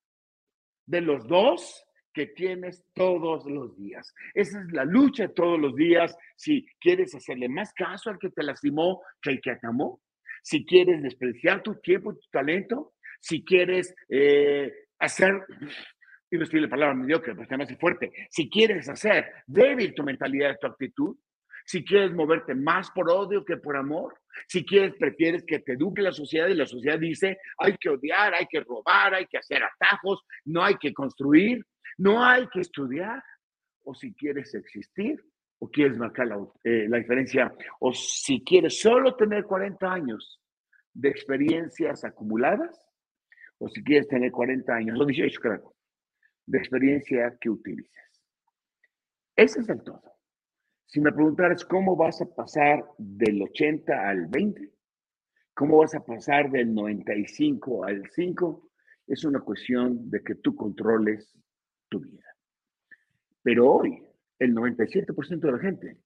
de 0.87 1.01
los 1.01 1.27
dos 1.27 1.85
que 2.13 2.29
tienes 2.29 2.85
todos 2.95 3.45
los 3.47 3.77
días. 3.77 4.15
Esa 4.35 4.61
es 4.61 4.73
la 4.73 4.85
lucha 4.85 5.27
todos 5.29 5.59
los 5.59 5.75
días. 5.75 6.17
Si 6.37 6.65
quieres 6.79 7.13
hacerle 7.13 7.49
más 7.49 7.73
caso 7.73 8.11
al 8.11 8.21
que 8.21 8.31
te 8.31 8.45
lastimó 8.45 9.03
que 9.21 9.31
al 9.31 9.41
que 9.41 9.57
te 9.57 9.67
amó, 9.67 10.01
si 10.45 10.65
quieres 10.65 11.03
despreciar 11.03 11.61
tu 11.61 11.75
tiempo 11.81 12.13
y 12.13 12.21
tu 12.21 12.29
talento, 12.31 12.95
si 13.21 13.45
quieres 13.45 13.93
eh, 14.09 14.73
hacer, 15.01 15.45
y 16.31 16.37
no 16.37 16.45
estoy 16.45 16.61
la 16.61 16.69
palabra 16.69 16.95
mediocre, 16.95 17.35
pero 17.35 17.67
se 17.67 17.77
fuerte, 17.77 18.13
si 18.31 18.49
quieres 18.49 18.89
hacer 18.89 19.33
débil 19.47 19.93
tu 19.93 20.05
mentalidad, 20.05 20.57
tu 20.61 20.69
actitud, 20.69 21.17
si 21.65 21.85
quieres 21.85 22.13
moverte 22.13 22.55
más 22.55 22.91
por 22.91 23.11
odio 23.11 23.45
que 23.45 23.57
por 23.57 23.77
amor, 23.77 24.15
si 24.49 24.65
quieres, 24.65 24.95
prefieres 24.99 25.45
que 25.45 25.61
te 25.61 25.73
eduque 25.73 26.03
la 26.03 26.13
sociedad 26.13 26.49
y 26.49 26.55
la 26.55 26.67
sociedad 26.67 26.99
dice, 26.99 27.39
hay 27.59 27.77
que 27.79 27.89
odiar, 27.89 28.35
hay 28.35 28.47
que 28.47 28.61
robar, 28.61 29.15
hay 29.15 29.27
que 29.27 29.39
hacer 29.39 29.63
atajos, 29.63 30.23
no 30.45 30.63
hay 30.63 30.77
que 30.77 30.93
construir, 30.93 31.65
no 31.99 32.25
hay 32.25 32.47
que 32.49 32.61
estudiar, 32.61 33.23
o 33.85 33.95
si 33.95 34.15
quieres 34.15 34.55
existir, 34.55 35.23
o 35.59 35.71
quieres 35.71 35.97
marcar 35.97 36.29
eh, 36.65 36.87
la, 36.89 36.99
diferencia, 36.99 37.55
o 37.81 37.93
si 37.93 38.43
quieres 38.45 38.81
solo 38.81 39.15
tener 39.17 39.45
40 39.45 39.91
años 39.91 40.41
de 40.93 41.09
experiencias 41.09 42.05
acumuladas, 42.05 42.87
o 43.59 43.69
si 43.69 43.83
quieres 43.83 44.09
tener 44.09 44.31
40 44.31 44.75
años, 44.75 45.01
o 45.01 45.07
18, 45.07 45.41
creo, 45.41 45.75
de 46.47 46.59
experiencia 46.59 47.37
que 47.41 47.49
utilices. 47.49 48.23
Ese 49.37 49.61
es 49.61 49.69
el 49.69 49.83
todo. 49.83 50.14
Si 50.87 51.01
me 51.01 51.13
preguntaras 51.13 51.65
cómo 51.65 51.97
vas 51.97 52.21
a 52.21 52.27
pasar 52.27 52.85
del 52.99 53.43
80 53.43 54.09
al 54.09 54.27
20, 54.27 54.71
cómo 55.55 55.79
vas 55.79 55.95
a 55.95 56.05
pasar 56.05 56.51
del 56.51 56.73
95 56.73 57.85
al 57.85 58.09
5, 58.11 58.71
es 59.07 59.25
una 59.25 59.41
cuestión 59.41 60.11
de 60.11 60.23
que 60.23 60.37
tú 60.37 60.55
controles 60.55 61.35
vida. 62.01 62.37
Pero 63.43 63.71
hoy, 63.71 64.03
el 64.39 64.55
97% 64.55 65.41
de 65.41 65.53
la 65.53 65.59
gente 65.59 65.99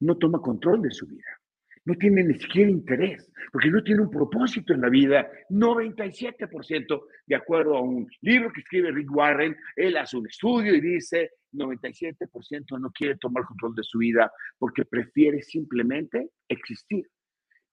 no 0.00 0.16
toma 0.16 0.40
control 0.40 0.82
de 0.82 0.90
su 0.90 1.06
vida. 1.06 1.40
No 1.86 1.94
tiene 1.96 2.24
ni 2.24 2.38
siquiera 2.38 2.70
interés, 2.70 3.30
porque 3.52 3.70
no 3.70 3.82
tiene 3.82 4.02
un 4.02 4.10
propósito 4.10 4.72
en 4.72 4.80
la 4.80 4.88
vida. 4.88 5.30
97%, 5.50 7.02
de 7.26 7.36
acuerdo 7.36 7.76
a 7.76 7.82
un 7.82 8.08
libro 8.22 8.50
que 8.52 8.60
escribe 8.60 8.90
Rick 8.90 9.14
Warren, 9.14 9.54
él 9.76 9.96
hace 9.96 10.16
un 10.16 10.26
estudio 10.26 10.74
y 10.74 10.80
dice, 10.80 11.32
97% 11.54 12.78
no 12.78 12.90
quiere 12.90 13.16
tomar 13.16 13.44
control 13.44 13.74
de 13.74 13.82
su 13.82 13.98
vida 13.98 14.30
porque 14.58 14.84
prefiere 14.84 15.42
simplemente 15.42 16.30
existir. 16.48 17.08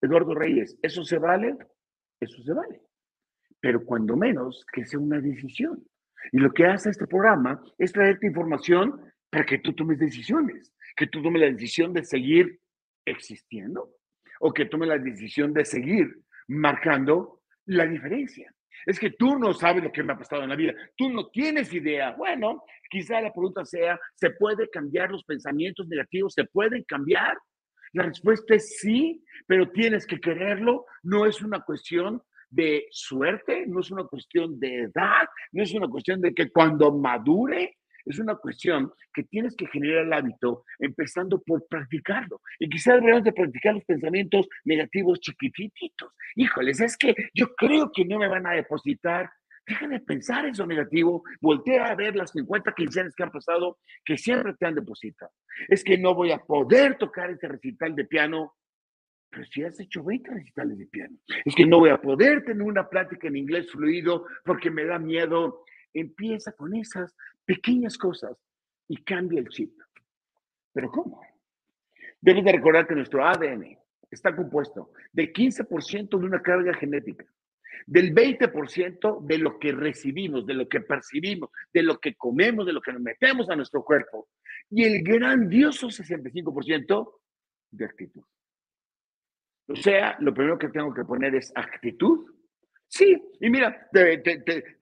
Eduardo 0.02 0.34
Reyes, 0.34 0.78
¿eso 0.82 1.04
se 1.04 1.18
vale? 1.18 1.56
Eso 2.20 2.42
se 2.44 2.54
vale. 2.54 2.82
Pero 3.60 3.86
cuando 3.86 4.16
menos 4.18 4.66
que 4.74 4.86
sea 4.86 5.00
una 5.00 5.20
decisión. 5.20 5.84
Y 6.32 6.38
lo 6.38 6.52
que 6.52 6.66
hace 6.66 6.90
este 6.90 7.08
programa 7.08 7.64
es 7.78 7.92
traerte 7.92 8.28
información 8.28 9.02
para 9.30 9.46
que 9.46 9.60
tú 9.60 9.74
tomes 9.74 10.00
decisiones, 10.00 10.74
que 10.96 11.08
tú 11.08 11.22
tomes 11.22 11.42
la 11.42 11.52
decisión 11.52 11.94
de 11.94 12.04
seguir 12.04 12.60
existiendo 13.06 13.96
o 14.40 14.54
que 14.54 14.66
tomes 14.66 14.90
la 14.90 14.98
decisión 14.98 15.54
de 15.54 15.66
seguir 15.66 16.22
marcando 16.48 17.42
la 17.66 17.86
diferencia. 17.86 18.54
Es 18.86 19.00
que 19.00 19.12
tú 19.12 19.38
no 19.38 19.54
sabes 19.54 19.84
lo 19.84 19.92
que 19.92 20.04
me 20.04 20.14
ha 20.14 20.18
pasado 20.18 20.44
en 20.44 20.50
la 20.50 20.56
vida, 20.56 20.74
tú 20.96 21.10
no 21.10 21.28
tienes 21.30 21.74
idea. 21.74 22.12
Bueno, 22.12 22.64
quizá 22.90 23.22
la 23.22 23.34
pregunta 23.34 23.66
sea, 23.66 24.00
¿se 24.16 24.32
puede 24.32 24.70
cambiar 24.70 25.12
los 25.12 25.24
pensamientos 25.24 25.88
negativos? 25.88 26.34
¿Se 26.34 26.46
pueden 26.46 26.84
cambiar? 26.84 27.38
La 27.94 28.04
respuesta 28.04 28.56
es 28.56 28.78
sí, 28.80 29.24
pero 29.46 29.70
tienes 29.70 30.06
que 30.06 30.20
quererlo. 30.20 30.86
No 31.04 31.26
es 31.26 31.42
una 31.42 31.62
cuestión 31.62 32.22
de 32.50 32.88
suerte, 32.92 33.66
no 33.68 33.80
es 33.80 33.92
una 33.92 34.04
cuestión 34.04 34.60
de 34.60 34.84
edad, 34.84 35.28
no 35.52 35.64
es 35.64 35.74
una 35.74 35.88
cuestión 35.88 36.22
de 36.22 36.34
que 36.34 36.52
cuando 36.52 36.92
madure 36.92 37.78
Es 38.06 38.20
una 38.20 38.36
cuestión 38.36 38.92
que 39.14 39.24
tienes 39.24 39.56
que 39.56 39.68
generar 39.68 40.06
el 40.06 40.14
hábito 40.14 40.66
empezando 40.80 41.42
por 41.42 41.68
practicarlo. 41.68 42.42
Y 42.60 42.70
quizás 42.70 42.96
deberíamos 42.96 43.24
de 43.24 43.34
practicar 43.34 43.76
los 43.76 43.86
pensamientos 43.86 44.48
negativos 44.66 45.20
chiquititos. 45.20 46.14
Híjoles, 46.36 46.82
es 46.82 46.98
que 46.98 47.16
yo 47.34 47.54
creo 47.56 47.92
que 47.94 48.06
no 48.06 48.20
me 48.20 48.28
van 48.28 48.48
a 48.48 48.54
depositar. 48.54 49.30
Deja 49.66 49.88
de 49.88 50.00
pensar 50.00 50.46
eso 50.46 50.66
negativo. 50.66 51.24
Voltea 51.40 51.86
a 51.86 51.96
ver 51.96 52.16
las 52.16 52.32
50 52.32 52.74
quincenas 52.74 53.16
que 53.16 53.24
han 53.24 53.32
pasado 53.32 53.80
que 54.04 54.18
siempre 54.18 54.54
te 54.56 54.66
han 54.66 54.76
depositado. 54.76 55.32
Es 55.68 55.84
que 55.84 55.98
no 55.98 56.16
voy 56.16 56.32
a 56.32 56.40
poder 56.40 56.98
tocar 56.98 57.30
este 57.30 57.48
recital 57.48 57.96
de 57.96 58.06
piano 58.06 58.56
pero 59.32 59.46
si 59.46 59.64
has 59.64 59.80
hecho 59.80 60.04
20 60.04 60.30
recitales 60.30 60.78
de 60.78 60.88
piano, 60.88 61.18
es 61.46 61.56
que 61.56 61.66
no 61.66 61.80
voy 61.80 61.90
a 61.90 62.02
poder 62.02 62.44
tener 62.44 62.64
una 62.64 62.90
plática 62.90 63.30
en 63.30 63.38
inglés 63.38 63.72
fluido 63.72 64.26
porque 64.44 64.70
me 64.70 64.84
da 64.84 65.00
miedo. 65.00 65.64
Empieza 65.94 66.52
con 66.52 66.76
esas 66.76 67.16
pequeñas 67.46 67.98
cosas 67.98 68.38
y 68.88 68.98
cambia 69.04 69.40
el 69.40 69.50
chip. 69.50 69.74
¿Pero 70.74 70.92
cómo? 70.92 71.22
Debes 72.20 72.44
de 72.44 72.52
recordar 72.52 72.88
que 72.88 72.96
nuestro 72.96 73.26
ADN 73.26 73.78
está 74.10 74.36
compuesto 74.36 74.92
del 75.12 75.34
15% 75.34 76.10
de 76.10 76.26
una 76.26 76.42
carga 76.42 76.74
genética, 76.74 77.26
del 77.86 78.14
20% 78.14 79.26
de 79.26 79.38
lo 79.38 79.58
que 79.58 79.72
recibimos, 79.72 80.46
de 80.46 80.54
lo 80.54 80.68
que 80.68 80.82
percibimos, 80.82 81.50
de 81.74 81.84
lo 81.84 81.98
que 82.00 82.16
comemos, 82.16 82.66
de 82.66 82.74
lo 82.74 82.82
que 82.82 82.94
nos 82.94 83.02
metemos 83.02 83.50
a 83.50 83.56
nuestro 83.56 83.84
cuerpo, 83.84 84.30
y 84.70 84.84
el 84.84 85.02
grandioso 85.04 85.88
65% 85.88 87.20
de 87.72 87.86
actitud. 87.86 88.24
O 89.68 89.76
sea, 89.76 90.18
lo 90.20 90.34
primero 90.34 90.60
que 90.60 90.70
tengo 90.70 90.94
que 90.94 91.06
poner 91.06 91.36
es 91.36 91.52
actitud. 91.56 92.30
Sí, 92.94 93.18
y 93.40 93.50
mira, 93.50 93.88
te, 93.94 94.22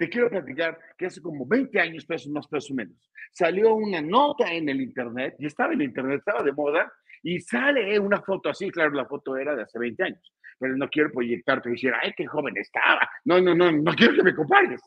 quiero 0.09 0.31
platicar 0.31 0.79
que 0.97 1.05
hace 1.05 1.21
como 1.21 1.45
20 1.45 1.79
años, 1.79 2.07
pesos 2.07 2.31
más, 2.31 2.47
pesos 2.47 2.71
menos, 2.71 2.97
salió 3.31 3.75
una 3.75 4.01
nota 4.01 4.51
en 4.51 4.67
el 4.67 4.81
Internet, 4.81 5.35
y 5.37 5.45
estaba 5.45 5.73
en 5.73 5.81
el 5.81 5.89
Internet, 5.89 6.17
estaba 6.17 6.41
de 6.41 6.51
moda, 6.51 6.91
y 7.21 7.39
sale 7.39 7.99
una 7.99 8.19
foto 8.23 8.49
así, 8.49 8.71
claro, 8.71 8.89
la 8.95 9.05
foto 9.05 9.37
era 9.37 9.55
de 9.55 9.61
hace 9.61 9.77
20 9.77 10.03
años, 10.03 10.33
pero 10.57 10.75
no 10.75 10.89
quiero 10.89 11.11
proyectarte 11.11 11.69
y 11.69 11.73
decir, 11.73 11.93
ay, 12.01 12.11
qué 12.17 12.25
joven 12.25 12.57
estaba. 12.57 13.07
No, 13.25 13.39
no, 13.39 13.53
no, 13.53 13.71
no 13.71 13.93
quiero 13.93 14.15
que 14.15 14.23
me 14.23 14.33
compares. 14.33 14.81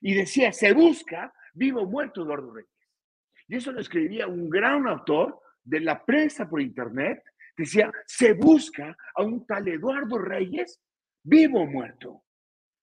Y 0.00 0.14
decía, 0.14 0.50
se 0.50 0.72
busca 0.72 1.30
vivo 1.52 1.82
o 1.82 1.86
muerto 1.86 2.22
Eduardo 2.22 2.54
Reyes. 2.54 2.70
Y 3.48 3.56
eso 3.56 3.70
lo 3.72 3.80
escribía 3.80 4.26
un 4.26 4.48
gran 4.48 4.86
autor 4.86 5.42
de 5.62 5.80
la 5.80 6.02
prensa 6.02 6.48
por 6.48 6.62
Internet, 6.62 7.22
decía, 7.54 7.92
se 8.06 8.32
busca 8.32 8.96
a 9.14 9.22
un 9.22 9.46
tal 9.46 9.68
Eduardo 9.68 10.16
Reyes 10.16 10.80
vivo 11.22 11.60
o 11.60 11.66
muerto. 11.66 12.22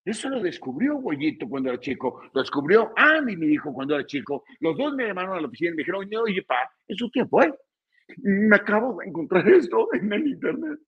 Eso 0.10 0.28
lo 0.28 0.42
descubrió 0.42 0.96
Goyito 0.96 1.48
cuando 1.48 1.70
era 1.70 1.80
chico, 1.80 2.24
lo 2.34 2.42
descubrió 2.42 2.92
Andy, 2.96 3.38
mi 3.38 3.54
hijo, 3.54 3.72
cuando 3.72 3.94
era 3.94 4.04
chico. 4.08 4.44
Los 4.60 4.76
dos 4.76 4.96
me 4.96 5.06
llamaron 5.06 5.38
a 5.38 5.42
la 5.42 5.48
oficina 5.48 5.70
y 5.70 5.74
me 5.76 5.78
dijeron, 5.82 6.10
oye, 6.20 6.42
pa, 6.42 6.68
¿eso 6.88 7.12
qué 7.14 7.26
fue? 7.28 7.54
Me 8.18 8.56
acabo 8.56 8.98
de 8.98 9.08
encontrar 9.08 9.48
esto 9.50 9.88
en 9.94 10.12
el 10.12 10.28
internet. 10.28 10.80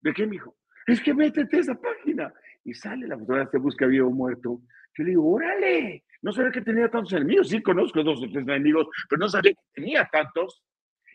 ¿De 0.00 0.12
qué, 0.12 0.28
mi 0.28 0.36
hijo? 0.36 0.54
Es 0.86 1.00
que 1.00 1.12
métete 1.12 1.56
a 1.56 1.60
esa 1.60 1.74
página. 1.74 2.32
Y 2.62 2.72
sale 2.72 3.08
la 3.08 3.18
fotografía, 3.18 3.50
se 3.50 3.58
busca 3.58 3.86
vivo 3.86 4.12
muerto. 4.12 4.60
Yo 4.96 5.02
le 5.02 5.10
digo, 5.10 5.28
órale, 5.28 6.04
no 6.22 6.30
sabía 6.30 6.52
que 6.52 6.60
tenía 6.60 6.88
tantos 6.88 7.14
enemigos. 7.14 7.48
Sí, 7.48 7.60
conozco 7.60 8.04
dos 8.04 8.22
o 8.22 8.30
tres 8.30 8.46
enemigos, 8.46 8.86
pero 9.08 9.18
no 9.18 9.28
sabía 9.28 9.54
que 9.54 9.82
tenía 9.82 10.08
tantos. 10.12 10.62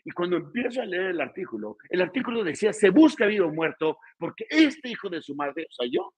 Y 0.04 0.10
cuando 0.10 0.36
empiezo 0.36 0.82
a 0.82 0.84
leer 0.84 1.12
el 1.12 1.20
artículo, 1.22 1.78
el 1.88 2.02
artículo 2.02 2.44
decía, 2.44 2.74
se 2.74 2.90
busca 2.90 3.24
vivo 3.24 3.46
o 3.46 3.54
muerto, 3.54 3.96
porque 4.18 4.44
este 4.50 4.90
hijo 4.90 5.08
de 5.08 5.22
su 5.22 5.34
madre, 5.34 5.66
o 5.70 5.72
sea, 5.72 5.88
yo, 5.90 6.12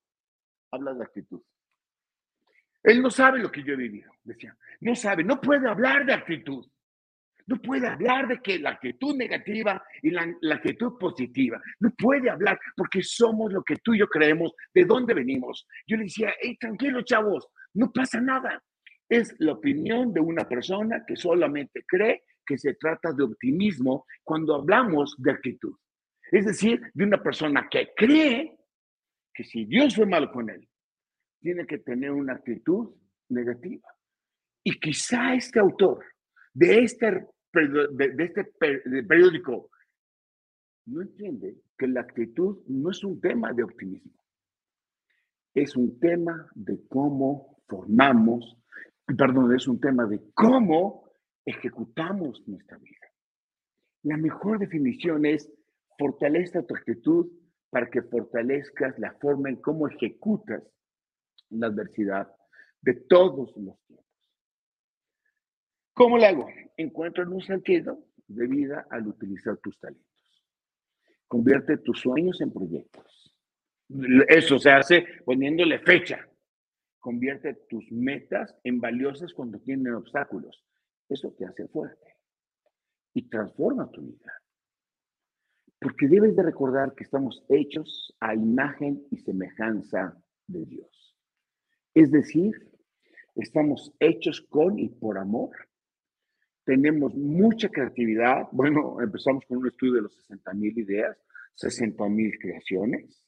habla 0.75 0.95
de 0.95 1.05
actitud. 1.05 1.43
Él 2.83 3.01
no 3.01 3.11
sabe 3.11 3.39
lo 3.39 3.51
que 3.51 3.63
yo 3.63 3.73
he 3.73 3.77
vivido, 3.77 4.13
decía. 4.23 4.57
No 4.81 4.95
sabe, 4.95 5.25
no 5.25 5.41
puede 5.41 5.69
hablar 5.69 6.05
de 6.05 6.13
actitud. 6.13 6.67
No 7.47 7.57
puede 7.61 7.87
hablar 7.87 8.27
de 8.27 8.41
que 8.41 8.59
la 8.59 8.71
actitud 8.71 9.15
negativa 9.17 9.83
y 10.03 10.11
la, 10.11 10.35
actitud 10.55 10.99
positiva. 10.99 11.61
No 11.81 11.91
puede 11.91 12.31
hablar 12.31 12.59
porque 12.77 13.03
somos 13.03 13.53
lo 13.53 13.63
que 13.63 13.77
tú 13.77 13.95
y 13.95 13.99
yo 13.99 14.09
creemos, 14.09 14.53
de 14.73 14.85
dónde 14.85 15.13
venimos. 15.13 15.67
Yo 15.87 15.97
le 15.97 16.05
decía, 16.05 16.33
hey, 16.41 16.57
tranquilo, 16.59 17.03
chavos, 17.03 17.47
no 17.75 17.93
pasa 17.93 18.21
nada. 18.21 18.63
Es 19.09 19.35
la 19.39 19.53
opinión 19.53 20.13
de 20.15 20.21
una 20.21 20.49
persona 20.49 21.05
que 21.07 21.17
solamente 21.17 21.85
cree 21.87 22.23
que 22.47 22.57
se 22.57 22.75
trata 22.75 23.13
de 23.13 23.25
optimismo 23.25 24.07
cuando 24.23 24.55
hablamos 24.55 25.15
de 25.19 25.33
actitud. 25.33 25.75
Es 26.31 26.47
decir, 26.47 26.81
de 26.95 27.05
una 27.05 27.23
persona 27.23 27.69
que 27.71 27.91
cree 27.95 28.57
que 29.35 29.44
si 29.44 29.64
Dios 29.64 29.97
fue 29.97 30.07
malo 30.07 30.31
con 30.31 30.49
él, 30.49 30.66
tiene 31.40 31.66
que 31.66 31.79
tener 31.79 32.12
una 32.12 32.35
actitud 32.35 32.94
negativa. 33.29 33.88
Y 34.62 34.79
quizá 34.79 35.35
este 35.35 35.59
autor 35.59 36.05
de 36.55 36.85
este, 36.85 37.27
este 37.53 38.44
periódico 39.07 39.70
no 40.87 41.03
entiende 41.03 41.57
que 41.77 41.88
la 41.88 42.01
actitud 42.01 42.62
no 42.68 42.90
es 42.90 43.03
un 43.05 43.20
tema 43.20 43.53
de 43.53 43.64
optimismo, 43.64 44.12
es 45.55 45.77
un 45.77 45.99
tema 45.99 46.49
de 46.55 46.87
cómo 46.88 47.62
formamos, 47.68 48.57
perdón, 49.07 49.55
es 49.55 49.66
un 49.66 49.81
tema 49.81 50.07
de 50.07 50.20
cómo 50.35 51.11
ejecutamos 51.44 52.47
nuestra 52.47 52.79
vida. 52.79 53.09
La 54.03 54.16
mejor 54.16 54.59
definición 54.59 55.27
es 55.27 55.51
fortalece 55.99 56.62
tu 56.62 56.75
actitud 56.75 57.31
para 57.75 57.91
que 57.91 58.03
fortalezcas 58.03 58.97
la 59.01 59.15
forma 59.15 59.49
en 59.49 59.57
cómo 59.57 59.89
ejecutas 59.89 60.63
la 61.51 61.67
adversidad 61.67 62.33
de 62.81 62.95
todos 62.95 63.53
los 63.57 63.83
tiempos. 63.85 64.07
¿Cómo 65.93 66.17
lo 66.17 66.25
hago? 66.25 66.47
Encuentro 66.77 67.29
un 67.29 67.41
sentido 67.41 67.99
de 68.29 68.47
vida 68.47 68.87
al 68.91 69.09
utilizar 69.09 69.57
tus 69.57 69.77
talentos. 69.81 70.07
Convierte 71.27 71.79
tus 71.79 71.99
sueños 71.99 72.41
en 72.43 72.53
proyectos. 72.53 73.37
Eso 74.29 74.57
se 74.61 74.71
hace 74.71 75.05
poniéndole 75.25 75.81
fecha. 75.81 76.29
Convierte 77.01 77.55
tus 77.69 77.91
metas 77.91 78.57
en 78.63 78.79
valiosas 78.79 79.35
cuando 79.35 79.59
tienen 79.59 79.95
obstáculos. 79.95 80.65
Eso 81.09 81.35
te 81.37 81.45
hace 81.45 81.67
fuerte 81.67 82.19
y 83.15 83.29
transforma 83.29 83.91
tu 83.91 84.01
vida. 84.01 84.33
Porque 85.85 86.09
debes 86.09 86.35
de 86.35 86.42
recordar 86.42 86.94
que 86.94 87.05
estamos 87.05 87.44
hechos 87.51 88.16
a 88.18 88.35
imagen 88.35 89.07
y 89.11 89.18
semejanza 89.18 90.16
de 90.47 90.64
Dios. 90.64 91.14
Es 91.92 92.11
decir, 92.11 92.55
estamos 93.35 93.92
hechos 94.01 94.40
con 94.49 94.79
y 94.79 94.88
por 94.88 95.18
amor. 95.18 95.51
Tenemos 96.64 97.14
mucha 97.14 97.68
creatividad. 97.68 98.49
Bueno, 98.51 98.99
empezamos 99.03 99.44
con 99.44 99.59
un 99.59 99.66
estudio 99.66 99.97
de 99.97 100.03
los 100.05 100.14
60 100.23 100.55
mil 100.55 100.79
ideas, 100.79 101.18
60 101.57 102.09
mil 102.09 102.33
creaciones. 102.38 103.23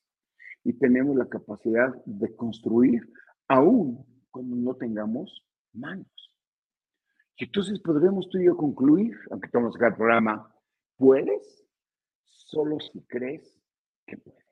Y 0.65 0.73
tenemos 0.73 1.15
la 1.15 1.29
capacidad 1.29 1.95
de 2.07 2.35
construir 2.37 3.07
aún 3.49 4.03
cuando 4.31 4.57
no 4.57 4.75
tengamos 4.77 5.47
manos. 5.75 6.35
Y 7.37 7.45
entonces 7.45 7.79
podremos 7.81 8.31
tú 8.31 8.39
y 8.39 8.47
yo 8.47 8.57
concluir, 8.57 9.15
aunque 9.31 9.45
estamos 9.45 9.77
acá 9.77 9.89
el 9.89 9.97
programa, 9.97 10.51
¿puedes? 10.97 11.66
Solo 12.47 12.79
si 12.81 13.03
crees 13.03 13.61
que 14.07 14.17
puedes. 14.17 14.47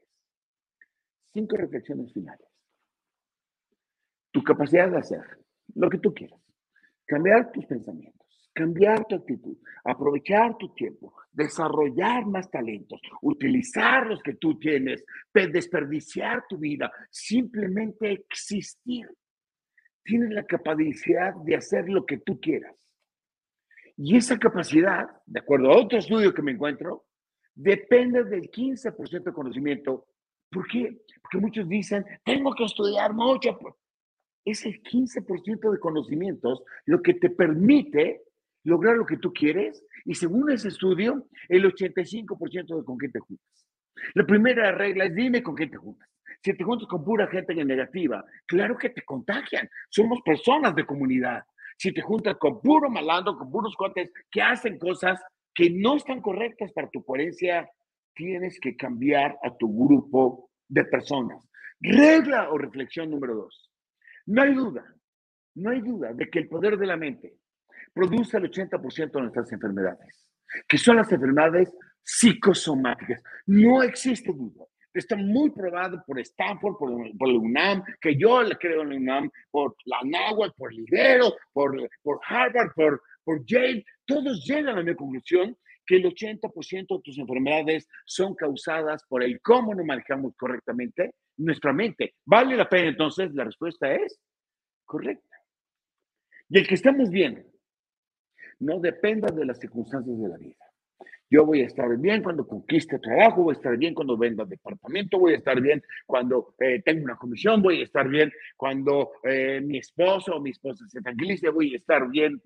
Cinco 1.33 1.57
reflexiones 1.57 2.13
finales. 2.13 2.47
Tu 4.31 4.43
capacidad 4.43 4.91
de 4.91 4.99
hacer 4.99 5.23
lo 5.75 5.89
que 5.89 5.99
tú 5.99 6.13
quieras. 6.13 6.41
Cambiar 7.07 7.53
tus 7.53 7.67
pensamientos, 7.67 8.51
cambiar 8.53 9.07
tu 9.07 9.15
actitud, 9.15 9.57
aprovechar 9.85 10.57
tu 10.59 10.73
tiempo, 10.75 11.15
desarrollar 11.31 12.27
más 12.27 12.51
talentos, 12.51 13.01
utilizar 13.23 14.07
los 14.07 14.23
que 14.23 14.35
tú 14.35 14.59
tienes, 14.59 15.05
desperdiciar 15.33 16.45
tu 16.49 16.59
vida, 16.59 16.91
simplemente 17.11 18.11
existir 18.11 19.09
tienes 20.05 20.31
la 20.31 20.45
capacidad 20.45 21.35
de 21.35 21.57
hacer 21.57 21.89
lo 21.89 22.05
que 22.05 22.19
tú 22.19 22.39
quieras. 22.39 22.77
Y 23.97 24.17
esa 24.17 24.39
capacidad, 24.39 25.09
de 25.25 25.41
acuerdo 25.41 25.71
a 25.71 25.79
otro 25.79 25.99
estudio 25.99 26.35
que 26.35 26.43
me 26.43 26.53
encuentro, 26.53 27.04
depende 27.55 28.25
del 28.25 28.51
15% 28.51 29.23
de 29.25 29.33
conocimiento. 29.33 30.07
¿Por 30.51 30.67
qué? 30.67 30.99
Porque 31.23 31.39
muchos 31.39 31.69
dicen, 31.69 32.05
tengo 32.25 32.55
que 32.55 32.65
estudiar 32.65 33.13
mucho. 33.13 33.59
Es 34.45 34.65
el 34.67 34.83
15% 34.83 35.73
de 35.73 35.79
conocimientos 35.79 36.63
lo 36.85 37.01
que 37.03 37.15
te 37.15 37.31
permite 37.31 38.23
lograr 38.65 38.97
lo 38.97 39.07
que 39.07 39.19
tú 39.19 39.33
quieres 39.33 39.85
y 40.05 40.15
según 40.15 40.51
ese 40.51 40.69
estudio, 40.69 41.27
el 41.49 41.65
85% 41.65 42.77
de 42.77 42.85
con 42.85 42.99
qué 42.99 43.09
te 43.09 43.21
juntas. 43.21 43.67
La 44.15 44.27
primera 44.27 44.73
regla 44.73 45.07
es 45.07 45.15
dime 45.15 45.43
con 45.43 45.55
qué 45.55 45.67
te 45.67 45.77
juntas. 45.77 46.09
Si 46.43 46.55
te 46.55 46.65
juntas 46.65 46.87
con 46.89 47.03
pura 47.05 47.27
gente 47.29 47.55
negativa, 47.55 48.25
claro 48.47 48.77
que 48.77 48.91
te 48.91 49.03
contagian. 49.03 49.69
Somos 49.89 50.21
personas 50.23 50.75
de 50.75 50.85
comunidad. 50.85 51.43
Si 51.79 51.93
te 51.93 52.03
juntas 52.03 52.37
con 52.37 52.61
puro 52.61 52.91
malandro, 52.91 53.37
con 53.39 53.51
puros 53.51 53.75
cuates 53.77 54.11
que 54.31 54.43
hacen 54.43 54.79
cosas 54.79 55.21
que 55.55 55.71
no 55.71 55.97
están 55.97 56.21
correctas 56.21 56.73
para 56.73 56.91
tu 56.91 57.05
coherencia, 57.05 57.71
tienes 58.15 58.59
que 58.61 58.77
cambiar 58.77 59.37
a 59.43 59.57
tu 59.57 59.87
grupo 59.87 60.51
de 60.69 60.85
personas. 60.85 61.49
Regla 61.81 62.51
o 62.51 62.59
reflexión 62.59 63.11
número 63.11 63.35
dos. 63.35 63.71
No 64.27 64.43
hay 64.43 64.55
duda, 64.55 64.85
no 65.55 65.71
hay 65.71 65.81
duda 65.81 66.13
de 66.13 66.29
que 66.29 66.39
el 66.39 66.49
poder 66.49 66.79
de 66.79 66.87
la 66.87 66.97
mente 66.97 67.35
produce 67.93 68.37
el 68.39 68.51
80% 68.51 69.13
de 69.13 69.21
nuestras 69.21 69.53
enfermedades, 69.53 70.27
que 70.67 70.79
son 70.79 70.97
las 70.97 71.11
enfermedades 71.13 71.73
psicosomáticas. 72.03 73.23
No 73.47 73.83
existe 73.83 74.33
duda. 74.33 74.65
Está 74.93 75.17
muy 75.17 75.51
probado 75.51 76.03
por 76.07 76.21
Stanford, 76.21 76.77
por, 76.77 77.19
por 77.19 77.29
la 77.29 77.39
UNAM, 77.39 77.83
que 78.01 78.17
yo 78.17 78.43
le 78.43 78.57
creo 78.57 78.83
en 78.83 78.91
la 78.91 78.97
UNAM, 78.97 79.31
por 79.51 79.75
la 79.87 79.99
NAWA, 80.05 80.53
por 80.57 80.73
Libero, 80.73 81.35
por, 81.53 81.77
por 82.03 82.21
Harvard, 82.29 82.73
por, 82.75 83.03
por 83.25 83.45
Yale. 83.45 83.85
Todos 84.05 84.45
llegan 84.45 84.79
a 84.79 84.83
la 84.83 84.95
conclusión 84.95 85.57
que 85.87 85.97
el 85.97 86.05
80% 86.05 86.97
de 86.97 87.03
tus 87.03 87.19
enfermedades 87.19 87.89
son 88.07 88.35
causadas 88.35 89.03
por 89.09 89.23
el 89.23 89.41
cómo 89.41 89.75
no 89.75 89.85
manejamos 89.85 90.35
correctamente 90.37 91.15
nuestra 91.37 91.73
mente. 91.73 92.15
¿Vale 92.25 92.57
la 92.57 92.69
pena 92.69 92.89
entonces? 92.89 93.35
La 93.35 93.45
respuesta 93.45 93.93
es 93.95 94.19
correcta. 94.85 95.37
Y 96.49 96.59
el 96.59 96.67
que 96.67 96.75
estemos 96.75 97.11
bien 97.11 97.47
no 98.61 98.79
dependa 98.81 99.31
de 99.31 99.45
las 99.45 99.59
circunstancias 99.59 100.19
de 100.19 100.29
la 100.29 100.37
vida. 100.37 100.57
Yo 101.31 101.45
voy 101.45 101.63
a 101.63 101.67
estar 101.67 101.89
bien 101.99 102.23
cuando 102.23 102.47
conquiste 102.47 102.99
trabajo, 102.99 103.43
voy 103.43 103.55
a 103.55 103.57
estar 103.57 103.77
bien 103.77 103.95
cuando 103.95 104.17
venda 104.17 104.45
departamento, 104.45 105.19
voy 105.19 105.33
a 105.33 105.39
estar 105.39 105.61
bien 105.61 105.83
cuando 106.07 106.55
eh, 106.61 106.83
tenga 106.85 107.03
una 107.03 107.17
comisión, 107.17 107.63
voy 107.63 107.81
a 107.81 107.85
estar 107.85 108.09
bien 108.09 108.31
cuando 108.57 109.13
eh, 109.25 109.61
mi 109.61 109.79
esposo 109.79 110.37
o 110.37 110.41
mi 110.41 110.51
esposa 110.51 110.85
se 110.87 111.01
tranquilice, 111.01 111.49
voy 111.49 111.75
a 111.75 111.79
estar 111.79 112.09
bien. 112.09 112.41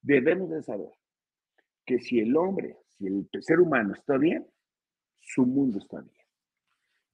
Debemos 0.00 0.50
de 0.50 0.62
saber 0.62 0.90
que 1.84 1.98
si 1.98 2.20
el 2.20 2.36
hombre, 2.36 2.76
si 2.96 3.06
el 3.06 3.28
ser 3.40 3.60
humano 3.60 3.94
está 3.94 4.16
bien, 4.16 4.46
su 5.20 5.44
mundo 5.46 5.78
está 5.78 6.00
bien. 6.00 6.26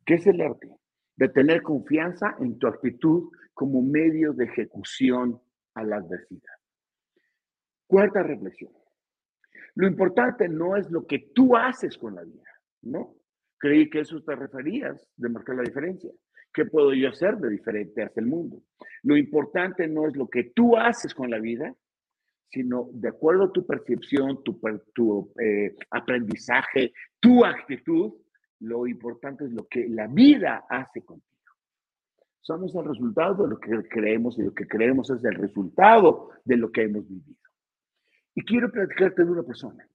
¿Qué 0.04 0.14
es 0.14 0.26
el 0.26 0.40
arte? 0.40 0.68
De 1.16 1.28
tener 1.28 1.62
confianza 1.62 2.36
en 2.40 2.58
tu 2.58 2.66
actitud 2.66 3.30
como 3.54 3.82
medio 3.82 4.32
de 4.32 4.44
ejecución 4.44 5.40
a 5.74 5.84
la 5.84 5.96
adversidad. 5.96 6.54
Cuarta 7.86 8.22
reflexión. 8.22 8.72
Lo 9.74 9.86
importante 9.86 10.48
no 10.48 10.76
es 10.76 10.90
lo 10.90 11.06
que 11.06 11.30
tú 11.34 11.56
haces 11.56 11.98
con 11.98 12.14
la 12.14 12.22
vida, 12.22 12.50
¿no? 12.82 13.16
Creí 13.58 13.88
que 13.88 14.00
eso 14.00 14.22
te 14.22 14.36
referías 14.36 15.08
de 15.16 15.28
marcar 15.28 15.56
la 15.56 15.62
diferencia. 15.62 16.10
¿Qué 16.52 16.64
puedo 16.66 16.92
yo 16.94 17.08
hacer 17.08 17.36
de 17.38 17.50
diferente 17.50 18.02
hacia 18.02 18.20
el 18.20 18.26
mundo? 18.26 18.62
Lo 19.02 19.16
importante 19.16 19.88
no 19.88 20.06
es 20.06 20.16
lo 20.16 20.28
que 20.28 20.44
tú 20.44 20.76
haces 20.76 21.14
con 21.14 21.30
la 21.30 21.40
vida, 21.40 21.74
sino 22.50 22.88
de 22.92 23.08
acuerdo 23.08 23.44
a 23.44 23.52
tu 23.52 23.66
percepción, 23.66 24.42
tu, 24.42 24.60
tu 24.94 25.32
eh, 25.40 25.74
aprendizaje, 25.90 26.92
tu 27.20 27.44
actitud, 27.44 28.12
lo 28.60 28.86
importante 28.86 29.44
es 29.44 29.52
lo 29.52 29.66
que 29.66 29.88
la 29.88 30.06
vida 30.06 30.64
hace 30.68 31.02
contigo. 31.02 31.34
Somos 32.40 32.74
el 32.74 32.84
resultado 32.84 33.44
de 33.44 33.50
lo 33.50 33.58
que 33.58 33.88
creemos 33.88 34.38
y 34.38 34.42
lo 34.42 34.54
que 34.54 34.66
creemos 34.66 35.10
es 35.10 35.24
el 35.24 35.34
resultado 35.34 36.30
de 36.44 36.56
lo 36.56 36.70
que 36.70 36.82
hemos 36.82 37.08
vivido. 37.08 37.40
Y 38.34 38.44
quiero 38.44 38.70
platicarte 38.70 39.24
de 39.24 39.30
una 39.30 39.42
persona 39.42 39.88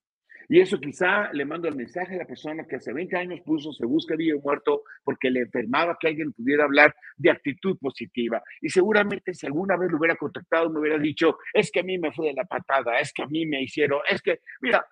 y 0.50 0.60
eso 0.60 0.80
quizá 0.80 1.32
le 1.32 1.46
mando 1.46 1.68
el 1.68 1.76
mensaje 1.76 2.16
a 2.16 2.18
la 2.18 2.26
persona 2.26 2.66
que 2.66 2.78
hace 2.78 2.92
20 2.92 3.16
años 3.16 3.42
puso 3.42 3.72
se 3.72 3.86
busca 3.86 4.16
vivo 4.16 4.42
muerto 4.42 4.82
porque 5.04 5.30
le 5.30 5.42
enfermaba 5.42 5.96
que 6.00 6.08
alguien 6.08 6.34
pudiera 6.34 6.64
hablar 6.64 6.96
de 7.18 7.30
actitud 7.30 7.78
positiva. 7.78 8.42
Y 8.60 8.70
seguramente 8.70 9.36
si 9.36 9.46
alguna 9.46 9.78
vez 9.78 9.92
lo 9.92 10.00
hubiera 10.00 10.16
contactado 10.16 10.72
me 10.72 10.80
hubiera 10.80 10.98
dicho, 10.98 11.38
es 11.54 11.70
que 11.72 11.82
a 11.82 11.84
mí 11.84 12.00
me 12.00 12.12
fue 12.12 12.28
de 12.28 12.34
la 12.34 12.46
patada, 12.46 13.00
es 13.00 13.14
que 13.14 13.22
a 13.22 13.28
mí 13.28 13.46
me 13.46 13.62
hicieron, 13.62 14.02
es 14.10 14.24
que, 14.24 14.40
mira, 14.62 14.84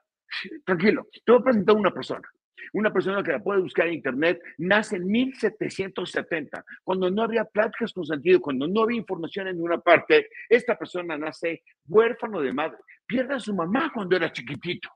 tranquilo, 0.63 1.07
te 1.25 1.31
voy 1.31 1.41
a 1.41 1.43
presentar 1.43 1.75
una 1.75 1.91
persona. 1.91 2.29
Una 2.73 2.91
persona 2.91 3.23
que 3.23 3.31
la 3.31 3.39
puede 3.39 3.61
buscar 3.61 3.87
en 3.87 3.95
internet 3.95 4.41
nace 4.57 4.97
en 4.97 5.07
1770, 5.07 6.65
cuando 6.83 7.09
no 7.09 7.23
había 7.23 7.45
pláticas 7.45 7.93
con 7.93 8.05
sentido, 8.05 8.41
cuando 8.41 8.67
no 8.67 8.83
había 8.83 8.97
información 8.97 9.47
en 9.47 9.61
una 9.61 9.79
parte. 9.79 10.29
Esta 10.49 10.77
persona 10.77 11.17
nace 11.17 11.63
huérfano 11.87 12.41
de 12.41 12.53
madre, 12.53 12.77
pierde 13.07 13.35
a 13.35 13.39
su 13.39 13.55
mamá 13.55 13.91
cuando 13.93 14.17
era 14.17 14.31
chiquitito. 14.31 14.89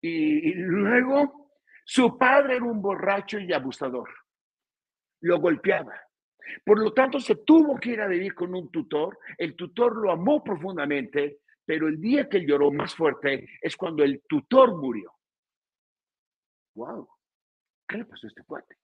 Y, 0.00 0.54
luego 0.54 1.50
su 1.84 2.16
padre 2.16 2.56
era 2.56 2.64
un 2.64 2.80
borracho 2.80 3.38
y 3.38 3.52
abusador. 3.52 4.08
Lo 5.22 5.38
golpeaba. 5.38 5.94
Por 6.64 6.80
lo 6.80 6.92
tanto, 6.92 7.20
se 7.20 7.36
tuvo 7.36 7.78
que 7.78 7.90
ir 7.90 8.00
a 8.00 8.08
vivir 8.08 8.34
con 8.34 8.54
un 8.54 8.70
tutor. 8.70 9.18
El 9.36 9.54
tutor 9.54 9.96
lo 9.96 10.10
amó 10.10 10.42
profundamente, 10.42 11.40
pero 11.64 11.88
el 11.88 12.00
día 12.00 12.28
que 12.28 12.44
lloró 12.44 12.72
más 12.72 12.94
fuerte 12.94 13.46
es 13.60 13.76
cuando 13.76 14.02
el 14.02 14.22
tutor 14.28 14.76
murió. 14.76 15.12
¡Wow! 16.74 17.08
¿Qué 17.86 17.98
le 17.98 18.04
pasó 18.04 18.26
a 18.26 18.28
este 18.28 18.44
cuate? 18.44 18.76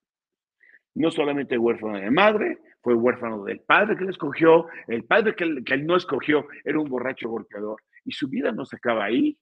No 0.95 1.11
solamente 1.11 1.57
huérfano 1.57 1.97
de 1.97 2.11
madre, 2.11 2.59
fue 2.81 2.93
huérfano 2.93 3.43
del 3.43 3.61
padre 3.61 3.97
que 3.97 4.03
le 4.03 4.11
escogió. 4.11 4.67
El 4.87 5.05
padre 5.05 5.35
que, 5.35 5.63
que 5.63 5.73
él 5.73 5.85
no 5.85 5.95
escogió 5.95 6.47
era 6.63 6.79
un 6.79 6.89
borracho 6.89 7.29
golpeador. 7.29 7.81
Y 8.03 8.11
su 8.11 8.27
vida 8.27 8.51
no 8.51 8.65
se 8.65 8.75
acaba 8.77 9.05
ahí 9.05 9.37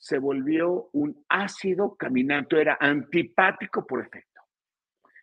se 0.00 0.18
volvió 0.18 0.88
un 0.92 1.24
ácido 1.28 1.94
caminante, 1.94 2.58
era 2.58 2.78
antipático 2.80 3.86
por 3.86 4.00
efecto. 4.00 4.40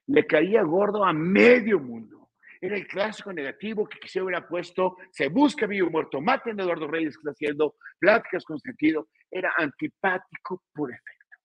Le 0.05 0.25
caía 0.27 0.61
gordo 0.61 1.03
a 1.03 1.11
medio 1.11 1.79
mundo. 1.79 2.29
Era 2.61 2.75
el 2.75 2.87
clásico 2.87 3.33
negativo 3.33 3.87
que 3.87 3.99
quisiera 3.99 4.25
hubiera 4.25 4.47
puesto, 4.47 4.97
se 5.11 5.29
busca 5.29 5.65
vivo 5.65 5.89
muerto, 5.89 6.21
maten 6.21 6.59
a 6.59 6.63
Eduardo 6.63 6.87
Reyes 6.87 7.15
que 7.15 7.21
está 7.21 7.31
haciendo 7.31 7.75
pláticas 7.99 8.43
con 8.45 8.59
sentido. 8.59 9.09
Era 9.29 9.51
antipático 9.57 10.63
por 10.73 10.91
efecto. 10.91 11.37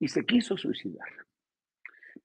Y 0.00 0.08
se 0.08 0.24
quiso 0.24 0.56
suicidar, 0.56 1.08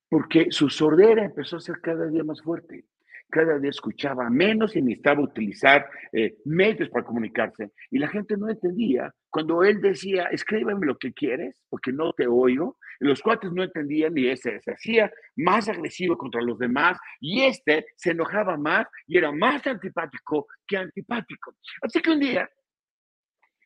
porque 0.09 0.47
su 0.49 0.69
sordera 0.69 1.23
empezó 1.23 1.57
a 1.57 1.61
ser 1.61 1.79
cada 1.81 2.07
día 2.07 2.23
más 2.23 2.41
fuerte 2.41 2.85
cada 3.33 3.57
día 3.57 3.71
escuchaba 3.71 4.29
menos 4.29 4.75
y 4.75 4.81
necesitaba 4.81 5.21
utilizar 5.21 5.89
eh, 6.11 6.35
medios 6.45 6.87
para 6.89 7.03
comunicarse. 7.03 7.71
Y 7.89 7.97
la 7.97 8.07
gente 8.07 8.37
no 8.37 8.47
entendía. 8.47 9.11
Cuando 9.31 9.63
él 9.63 9.81
decía, 9.81 10.25
escríbeme 10.25 10.85
lo 10.85 10.95
que 10.99 11.11
quieres, 11.13 11.59
porque 11.67 11.91
no 11.91 12.13
te 12.13 12.27
oigo, 12.27 12.77
los 12.99 13.21
cuates 13.23 13.51
no 13.51 13.63
entendían 13.63 14.15
y 14.15 14.27
ese 14.27 14.61
se 14.61 14.71
hacía 14.71 15.11
más 15.35 15.67
agresivo 15.67 16.15
contra 16.15 16.43
los 16.43 16.59
demás 16.59 16.99
y 17.19 17.41
este 17.41 17.87
se 17.95 18.11
enojaba 18.11 18.55
más 18.55 18.85
y 19.07 19.17
era 19.17 19.31
más 19.31 19.65
antipático 19.65 20.45
que 20.67 20.77
antipático. 20.77 21.55
Así 21.81 22.01
que 22.01 22.11
un 22.11 22.19
día 22.19 22.47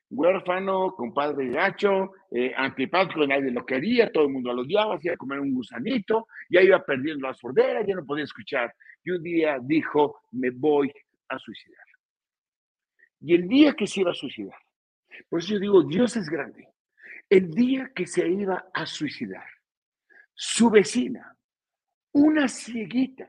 huérfano, 0.09 0.93
compadre 0.95 1.49
gacho, 1.49 2.11
eh, 2.31 2.53
antipático, 2.55 3.25
nadie 3.27 3.51
lo 3.51 3.65
quería, 3.65 4.11
todo 4.11 4.25
el 4.25 4.33
mundo 4.33 4.53
lo 4.53 4.61
odiaba, 4.61 4.95
hacía 4.95 5.17
comer 5.17 5.39
un 5.39 5.53
gusanito, 5.53 6.27
ya 6.49 6.61
iba 6.61 6.83
perdiendo 6.83 7.27
la 7.27 7.33
sordera, 7.33 7.85
ya 7.85 7.95
no 7.95 8.05
podía 8.05 8.23
escuchar. 8.23 8.73
Y 9.03 9.11
un 9.11 9.23
día 9.23 9.57
dijo, 9.61 10.21
me 10.31 10.49
voy 10.51 10.91
a 11.29 11.37
suicidar. 11.37 11.85
Y 13.21 13.35
el 13.35 13.47
día 13.47 13.73
que 13.73 13.87
se 13.87 14.01
iba 14.01 14.11
a 14.11 14.15
suicidar, 14.15 14.57
por 15.29 15.39
eso 15.39 15.53
yo 15.53 15.59
digo, 15.59 15.83
Dios 15.83 16.15
es 16.15 16.29
grande. 16.29 16.67
El 17.29 17.51
día 17.51 17.91
que 17.93 18.05
se 18.05 18.27
iba 18.27 18.69
a 18.73 18.85
suicidar, 18.85 19.45
su 20.33 20.69
vecina, 20.69 21.35
una 22.13 22.47
cieguita, 22.47 23.27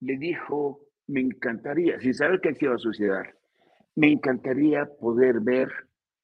le 0.00 0.16
dijo, 0.16 0.80
me 1.08 1.20
encantaría, 1.20 2.00
sin 2.00 2.14
saber 2.14 2.40
que 2.40 2.54
se 2.54 2.64
iba 2.64 2.74
a 2.74 2.78
suicidar, 2.78 3.36
me 3.96 4.12
encantaría 4.12 4.86
poder 4.86 5.40
ver 5.40 5.70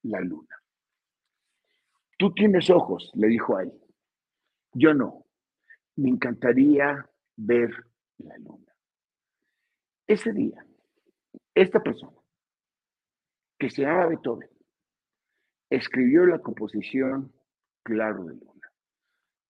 la 0.02 0.20
luna. 0.20 0.56
Tú 2.18 2.32
tienes 2.32 2.70
ojos, 2.70 3.10
le 3.14 3.28
dijo 3.28 3.56
a 3.56 3.62
él. 3.62 3.72
Yo 4.74 4.94
no. 4.94 5.26
Me 5.96 6.10
encantaría 6.10 7.08
ver 7.36 7.70
la 8.18 8.36
luna. 8.38 8.72
Ese 10.06 10.32
día, 10.32 10.64
esta 11.54 11.82
persona, 11.82 12.16
que 13.58 13.70
se 13.70 13.82
llama 13.82 14.06
Beethoven, 14.06 14.50
escribió 15.70 16.26
la 16.26 16.38
composición 16.40 17.32
Claro 17.82 18.24
de 18.24 18.34
Luna. 18.34 18.72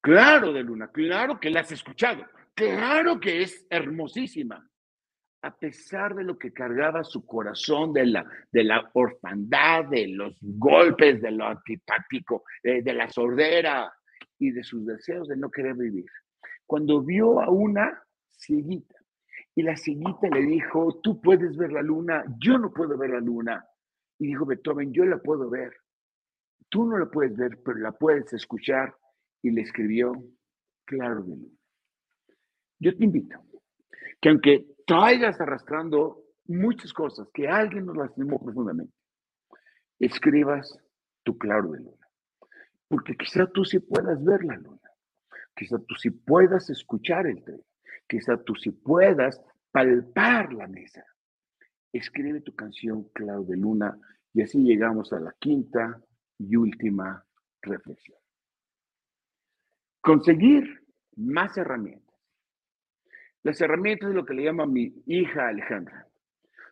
Claro 0.00 0.52
de 0.52 0.62
Luna, 0.62 0.88
claro 0.88 1.40
que 1.40 1.50
la 1.50 1.60
has 1.60 1.72
escuchado, 1.72 2.24
claro 2.54 3.18
que 3.18 3.42
es 3.42 3.66
hermosísima 3.70 4.71
a 5.42 5.56
pesar 5.56 6.14
de 6.14 6.22
lo 6.22 6.38
que 6.38 6.52
cargaba 6.52 7.02
su 7.02 7.26
corazón, 7.26 7.92
de 7.92 8.06
la, 8.06 8.24
de 8.52 8.62
la 8.62 8.88
orfandad, 8.94 9.86
de 9.86 10.06
los 10.06 10.36
golpes, 10.40 11.20
de 11.20 11.32
lo 11.32 11.46
antipático, 11.46 12.44
de, 12.62 12.82
la 12.94 13.10
sordera 13.10 13.92
y 14.38 14.52
de 14.52 14.62
sus 14.62 14.86
deseos 14.86 15.26
de 15.26 15.36
no 15.36 15.50
querer 15.50 15.74
vivir. 15.74 16.06
Cuando 16.64 17.02
vio 17.02 17.40
a 17.40 17.50
una 17.50 18.02
cieguita 18.30 18.94
y 19.56 19.62
la 19.64 19.76
cieguita 19.76 20.28
le 20.32 20.42
dijo, 20.42 21.00
tú 21.02 21.20
puedes 21.20 21.56
ver 21.56 21.72
la 21.72 21.82
luna, 21.82 22.24
yo 22.38 22.56
no 22.56 22.72
puedo 22.72 22.96
ver 22.96 23.10
la 23.10 23.20
luna. 23.20 23.66
Y 24.18 24.28
dijo 24.28 24.46
Beethoven, 24.46 24.92
yo 24.92 25.04
la 25.04 25.18
puedo 25.18 25.50
ver. 25.50 25.72
Tú 26.68 26.86
no 26.86 26.96
la 26.98 27.06
puedes 27.06 27.36
ver, 27.36 27.58
pero 27.64 27.78
la 27.78 27.90
puedes 27.90 28.32
escuchar. 28.32 28.94
Y 29.42 29.50
le 29.50 29.62
escribió, 29.62 30.12
claro 30.84 31.24
de 31.24 31.30
luna. 31.30 31.58
Yo 32.78 32.96
te 32.96 33.04
invito 33.04 33.44
que 34.20 34.28
aunque 34.28 34.66
traigas 34.86 35.40
arrastrando 35.40 36.22
muchas 36.46 36.92
cosas, 36.92 37.28
que 37.32 37.48
alguien 37.48 37.86
nos 37.86 37.96
lastimó 37.96 38.42
profundamente, 38.42 38.94
escribas 39.98 40.78
tu 41.22 41.38
claro 41.38 41.70
de 41.72 41.80
luna. 41.80 42.08
Porque 42.88 43.16
quizá 43.16 43.46
tú 43.46 43.64
sí 43.64 43.78
puedas 43.78 44.22
ver 44.22 44.44
la 44.44 44.56
luna, 44.56 44.90
quizá 45.54 45.78
tú 45.78 45.94
sí 45.94 46.10
puedas 46.10 46.68
escuchar 46.70 47.26
el 47.26 47.42
tren, 47.42 47.62
quizá 48.06 48.36
tú 48.36 48.54
sí 48.54 48.70
puedas 48.70 49.40
palpar 49.70 50.52
la 50.52 50.68
mesa. 50.68 51.04
Escribe 51.92 52.40
tu 52.40 52.54
canción 52.54 53.04
Claro 53.12 53.42
de 53.44 53.56
Luna 53.56 53.98
Y 54.34 54.42
así 54.42 54.62
llegamos 54.62 55.12
a 55.12 55.20
la 55.20 55.34
quinta 55.38 56.00
y 56.38 56.56
última 56.56 57.24
reflexión. 57.60 58.18
Conseguir 60.00 60.82
más 61.16 61.56
herramientas. 61.56 62.01
Las 63.44 63.60
herramientas 63.60 64.10
es 64.10 64.14
lo 64.14 64.24
que 64.24 64.34
le 64.34 64.44
llama 64.44 64.66
mi 64.66 65.02
hija 65.06 65.48
Alejandra, 65.48 66.06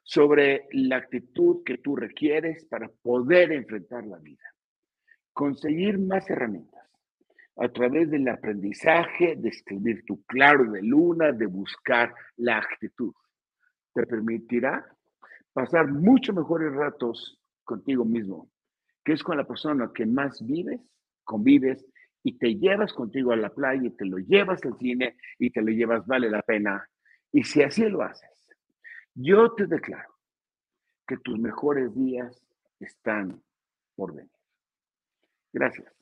sobre 0.05 0.69
la 0.71 0.97
actitud 0.97 1.65
que 1.65 1.79
tú 1.79 1.97
requieres 1.97 2.65
para 2.67 2.89
poder 3.03 3.51
enfrentar 3.53 4.07
la 4.07 4.19
vida. 4.19 4.45
Conseguir 5.33 5.99
más 5.99 6.31
herramientas 6.31 6.89
a 7.57 7.69
través 7.69 8.09
del 8.11 8.29
aprendizaje, 8.29 9.35
de 9.37 9.49
escribir 9.49 10.05
tu 10.07 10.23
claro 10.25 10.71
de 10.71 10.83
luna, 10.83 11.33
de 11.33 11.47
buscar 11.47 12.15
la 12.37 12.59
actitud. 12.59 13.13
Te 13.93 14.07
permitirá 14.07 14.87
pasar 15.53 15.89
mucho 15.89 16.33
mejores 16.33 16.73
ratos 16.73 17.41
contigo 17.65 18.05
mismo, 18.05 18.49
que 19.05 19.13
es 19.13 19.23
con 19.25 19.37
la 19.37 19.45
persona 19.45 19.91
que 19.93 20.07
más 20.07 20.45
vives, 20.47 20.81
convives 21.25 21.85
y 22.23 22.39
te 22.39 22.57
llevas 22.57 22.93
contigo 22.93 23.33
a 23.33 23.37
la 23.37 23.51
playa 23.51 23.87
y 23.87 23.97
te 23.97 24.05
lo 24.05 24.19
llevas 24.19 24.65
al 24.65 24.77
cine 24.79 25.17
y 25.39 25.51
te 25.51 25.63
lo 25.63 25.69
llevas, 25.69 26.07
vale 26.07 26.31
la 26.31 26.43
pena. 26.43 26.87
Y 27.33 27.45
si 27.45 27.63
así 27.63 27.89
lo 27.89 28.03
haces, 28.03 28.49
yo 29.15 29.55
te 29.55 29.67
declaro 29.67 30.15
que 31.07 31.17
tus 31.19 31.39
mejores 31.39 31.95
días 31.95 32.43
están 32.79 33.43
por 33.97 34.15
venir. 34.15 34.31
Gracias. 35.53 35.93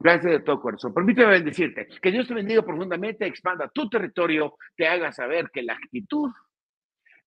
Gracias 0.00 0.32
de 0.32 0.40
todo 0.40 0.60
corazón. 0.60 0.92
Permíteme 0.92 1.32
bendecirte. 1.32 1.86
Que 1.86 2.10
Dios 2.10 2.26
te 2.26 2.34
bendiga 2.34 2.62
profundamente, 2.62 3.26
expanda 3.26 3.70
tu 3.72 3.88
territorio, 3.88 4.56
te 4.76 4.86
haga 4.86 5.12
saber 5.12 5.50
que 5.52 5.62
la 5.62 5.74
actitud 5.74 6.30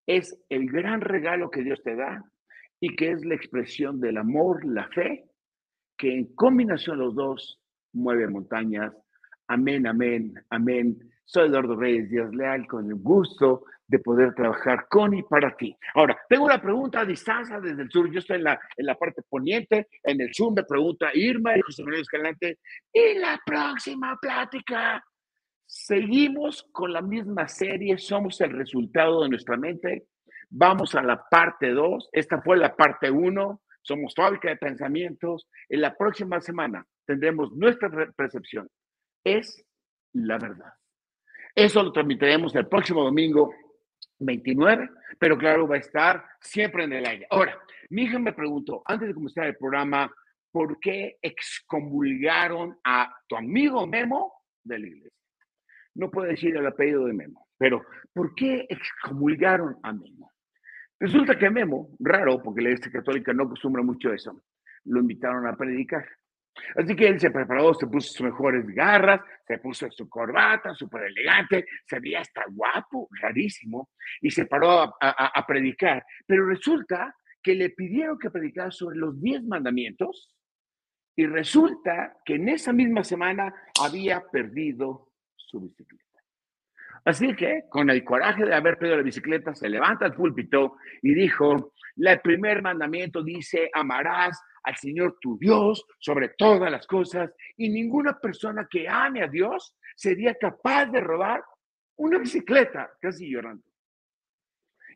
es 0.06 0.38
el 0.50 0.70
gran 0.70 1.02
regalo 1.02 1.50
que 1.50 1.64
Dios 1.64 1.82
te 1.84 1.96
da 1.96 2.24
y 2.80 2.96
que 2.96 3.12
es 3.12 3.26
la 3.26 3.36
expresión 3.36 4.00
del 4.00 4.18
amor, 4.18 4.66
la 4.66 4.88
fe, 4.90 5.26
que 5.98 6.14
en 6.14 6.36
combinación 6.36 7.00
los 7.00 7.16
dos 7.16 7.60
mueve 7.94 8.28
montañas. 8.28 8.94
Amén, 9.48 9.88
amén, 9.88 10.34
amén. 10.50 10.98
Soy 11.26 11.50
Eduardo 11.50 11.76
Reyes 11.76 12.10
Díaz 12.10 12.34
Leal, 12.34 12.68
con 12.68 12.86
el 12.88 12.96
gusto 12.96 13.66
de 13.88 14.00
poder 14.00 14.34
trabajar 14.34 14.88
con 14.90 15.14
y 15.14 15.24
para 15.24 15.56
ti. 15.56 15.76
Ahora, 15.94 16.18
tengo 16.28 16.46
una 16.46 16.62
pregunta 16.62 17.02
a 17.02 17.06
distancia 17.06 17.60
desde 17.60 17.84
el 17.84 17.92
sur. 17.92 18.12
Yo 18.12 18.20
estoy 18.20 18.38
en 18.38 18.44
la, 18.44 18.60
en 18.76 18.86
la 18.86 18.96
parte 18.96 19.22
poniente, 19.30 19.88
en 20.04 20.22
el 20.22 20.34
sur 20.34 20.54
me 20.54 20.64
pregunta 20.64 21.10
Irma 21.14 21.58
y 21.58 21.62
José 21.62 21.84
Manuel 21.84 22.02
Escalante. 22.02 22.60
¿Y 22.92 23.18
la 23.20 23.40
próxima 23.46 24.18
plática? 24.22 25.04
Seguimos 25.66 26.68
con 26.72 26.94
la 26.94 27.02
misma 27.02 27.48
serie, 27.48 27.98
somos 27.98 28.40
el 28.42 28.52
resultado 28.52 29.24
de 29.24 29.30
nuestra 29.30 29.58
mente. 29.58 30.08
Vamos 30.50 30.96
a 30.96 31.02
la 31.02 31.22
parte 31.30 31.72
2. 31.72 32.10
Esta 32.14 32.42
fue 32.42 32.58
la 32.58 32.74
parte 32.76 33.12
1. 33.12 33.62
Somos 33.82 34.14
fábrica 34.16 34.50
de 34.50 34.56
pensamientos. 34.56 35.48
En 35.68 35.82
la 35.82 35.96
próxima 35.96 36.40
semana 36.40 36.86
tendremos 37.08 37.52
nuestra 37.54 37.90
percepción. 38.12 38.68
Es 39.24 39.66
la 40.14 40.38
verdad. 40.38 40.74
Eso 41.56 41.82
lo 41.82 41.92
transmitiremos 41.92 42.54
el 42.56 42.68
próximo 42.68 43.04
domingo 43.04 43.52
29, 44.20 44.90
pero 45.18 45.38
claro, 45.38 45.68
va 45.68 45.76
a 45.76 45.80
estar 45.80 46.24
siempre 46.40 46.84
en 46.84 46.94
el 46.94 47.06
aire. 47.06 47.28
Ahora, 47.32 47.58
mi 47.90 48.04
hija 48.04 48.20
me 48.20 48.34
preguntó, 48.34 48.84
antes 48.86 49.08
de 49.08 49.14
comenzar 49.14 49.48
el 49.48 49.58
programa, 49.58 50.12
¿por 50.52 50.80
qué 50.80 51.18
excomulgaron 51.22 52.78
a 52.84 53.12
tu 53.28 53.36
amigo 53.38 53.88
Memo 53.88 54.34
de 54.64 54.80
la 54.80 54.88
iglesia? 54.88 55.12
No 55.96 56.12
puedo 56.12 56.28
decir 56.28 56.56
el 56.56 56.68
apellido 56.68 57.06
de 57.06 57.14
Memo, 57.14 57.48
pero 57.58 57.84
¿por 58.14 58.36
qué 58.36 58.68
excomulgaron 58.70 59.78
a 59.82 59.94
Memo? 59.94 60.32
Resulta 61.00 61.38
que 61.38 61.50
Memo, 61.50 61.90
raro, 62.00 62.42
porque 62.44 62.62
la 62.62 62.70
iglesia 62.70 62.92
católica 62.92 63.34
no 63.34 63.44
acostumbra 63.44 63.84
mucho 63.84 64.12
eso, 64.12 64.44
lo 64.86 65.00
invitaron 65.00 65.48
a 65.48 65.56
predicar. 65.56 66.08
Así 66.76 66.96
que 66.96 67.08
él 67.08 67.20
se 67.20 67.32
preparó, 67.32 67.74
se 67.74 67.88
puso 67.88 68.12
sus 68.12 68.22
mejores 68.22 68.66
garras, 68.68 69.22
se 69.46 69.58
puso 69.60 69.90
su 69.92 70.10
corbata, 70.10 70.74
súper 70.74 71.04
elegante, 71.04 71.66
se 71.86 72.00
veía 72.00 72.22
hasta 72.22 72.46
guapo, 72.50 73.08
rarísimo, 73.22 73.90
y 74.22 74.32
se 74.32 74.46
paró 74.46 74.96
a, 75.00 75.46
predicar. 75.48 76.06
Pero 76.26 76.46
resulta 76.46 77.16
que 77.42 77.56
le 77.56 77.70
pidieron 77.70 78.20
que 78.20 78.30
predicara 78.30 78.72
sobre 78.72 78.98
los 78.98 79.22
diez 79.22 79.44
mandamientos 79.44 80.36
y 81.16 81.26
resulta 81.26 82.18
que 82.24 82.36
en 82.36 82.50
esa 82.50 82.74
misma 82.74 83.04
semana 83.04 83.54
había 83.82 84.22
perdido 84.22 85.12
su 85.36 85.62
bicicleta. 85.62 86.04
Así 87.06 87.34
que, 87.36 87.64
con 87.70 87.90
el 87.90 88.04
coraje 88.04 88.46
de 88.46 88.54
haber 88.54 88.78
perdido 88.78 88.98
la 88.98 89.04
bicicleta, 89.04 89.56
se 89.56 89.70
levanta 89.70 90.06
al 90.06 90.14
púlpito 90.14 90.76
y 91.02 91.14
dijo, 91.14 91.74
el 91.96 92.20
primer 92.20 92.62
mandamiento 92.62 93.24
dice, 93.24 93.70
amarás 93.74 94.40
al 94.68 94.76
Señor 94.76 95.18
tu 95.22 95.38
Dios 95.38 95.86
sobre 95.98 96.30
todas 96.38 96.70
las 96.70 96.86
cosas 96.86 97.34
y 97.56 97.70
ninguna 97.70 98.20
persona 98.20 98.68
que 98.70 98.88
ame 98.88 99.24
a 99.24 99.28
Dios 99.28 99.74
sería 99.96 100.36
capaz 100.36 100.88
de 100.88 101.00
robar 101.00 101.42
una 101.96 102.20
bicicleta, 102.20 102.92
casi 103.00 103.30
llorando. 103.30 103.64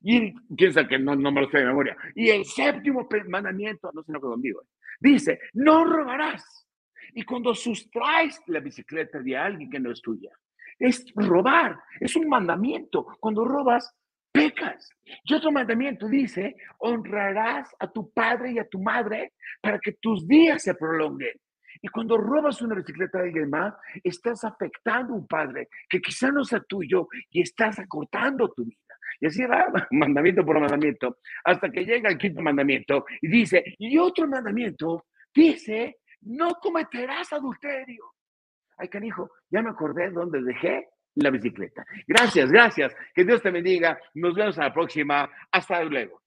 Y 0.01 0.33
piensa 0.55 0.85
que 0.85 0.99
no, 0.99 1.15
me 1.15 1.41
lo 1.41 1.49
sé 1.49 1.59
de 1.59 1.65
memoria. 1.65 1.95
Y 2.15 2.29
el 2.29 2.43
séptimo 2.43 3.07
mandamiento, 3.29 3.91
no 3.93 4.03
sé 4.03 4.11
lo 4.11 4.19
que 4.19 4.27
conmigo, 4.27 4.63
dice, 4.99 5.39
no 5.53 5.85
robarás. 5.85 6.67
Y 7.13 7.23
cuando 7.23 7.55
sustraes 7.55 8.41
la 8.47 8.59
bicicleta 8.59 9.19
de 9.19 9.37
alguien 9.37 9.69
que 9.69 9.79
no 9.79 9.91
es 9.91 10.01
tuya, 10.01 10.31
es 10.77 11.05
robar, 11.15 11.79
es 11.99 12.13
un 12.17 12.27
mandamiento. 12.27 13.05
Cuando 13.21 13.45
robas, 13.45 13.95
pecas. 14.31 14.89
Y 15.23 15.33
otro 15.33 15.51
mandamiento 15.51 16.07
dice, 16.07 16.55
honrarás 16.79 17.69
a 17.79 17.91
tu 17.91 18.11
padre 18.11 18.53
y 18.53 18.59
a 18.59 18.67
tu 18.67 18.79
madre 18.81 19.33
para 19.61 19.79
que 19.79 19.93
tus 19.93 20.27
días 20.27 20.63
se 20.63 20.73
prolonguen. 20.75 21.39
Y 21.81 21.87
cuando 21.87 22.17
robas 22.17 22.61
una 22.61 22.75
bicicleta 22.75 23.19
de 23.19 23.25
alguien 23.25 23.49
más, 23.49 23.73
estás 24.03 24.43
afectando 24.43 25.13
a 25.13 25.17
un 25.17 25.27
padre 25.27 25.69
que 25.89 25.99
quizá 25.99 26.31
no 26.31 26.43
sea 26.43 26.61
tuyo 26.61 27.07
y 27.29 27.41
estás 27.41 27.79
acortando 27.79 28.49
tu 28.49 28.65
vida. 28.65 28.77
Y 29.19 29.27
así 29.27 29.43
va 29.45 29.65
mandamiento 29.91 30.45
por 30.45 30.59
mandamiento, 30.59 31.17
hasta 31.43 31.69
que 31.69 31.85
llega 31.85 32.09
el 32.09 32.17
quinto 32.17 32.41
mandamiento 32.41 33.05
y 33.21 33.27
dice, 33.27 33.63
y 33.77 33.97
otro 33.97 34.27
mandamiento 34.27 35.05
dice, 35.33 35.97
no 36.21 36.55
cometerás 36.55 37.33
adulterio. 37.33 38.13
Ay, 38.77 38.89
canijo, 38.89 39.29
ya 39.49 39.61
me 39.61 39.69
acordé 39.69 40.09
dónde 40.09 40.41
dejé 40.41 40.87
la 41.15 41.29
bicicleta. 41.29 41.85
Gracias, 42.07 42.51
gracias. 42.51 42.95
Que 43.13 43.23
Dios 43.23 43.41
te 43.41 43.51
bendiga. 43.51 43.99
Nos 44.13 44.33
vemos 44.35 44.57
a 44.57 44.63
la 44.63 44.73
próxima. 44.73 45.29
Hasta 45.51 45.83
luego. 45.83 46.20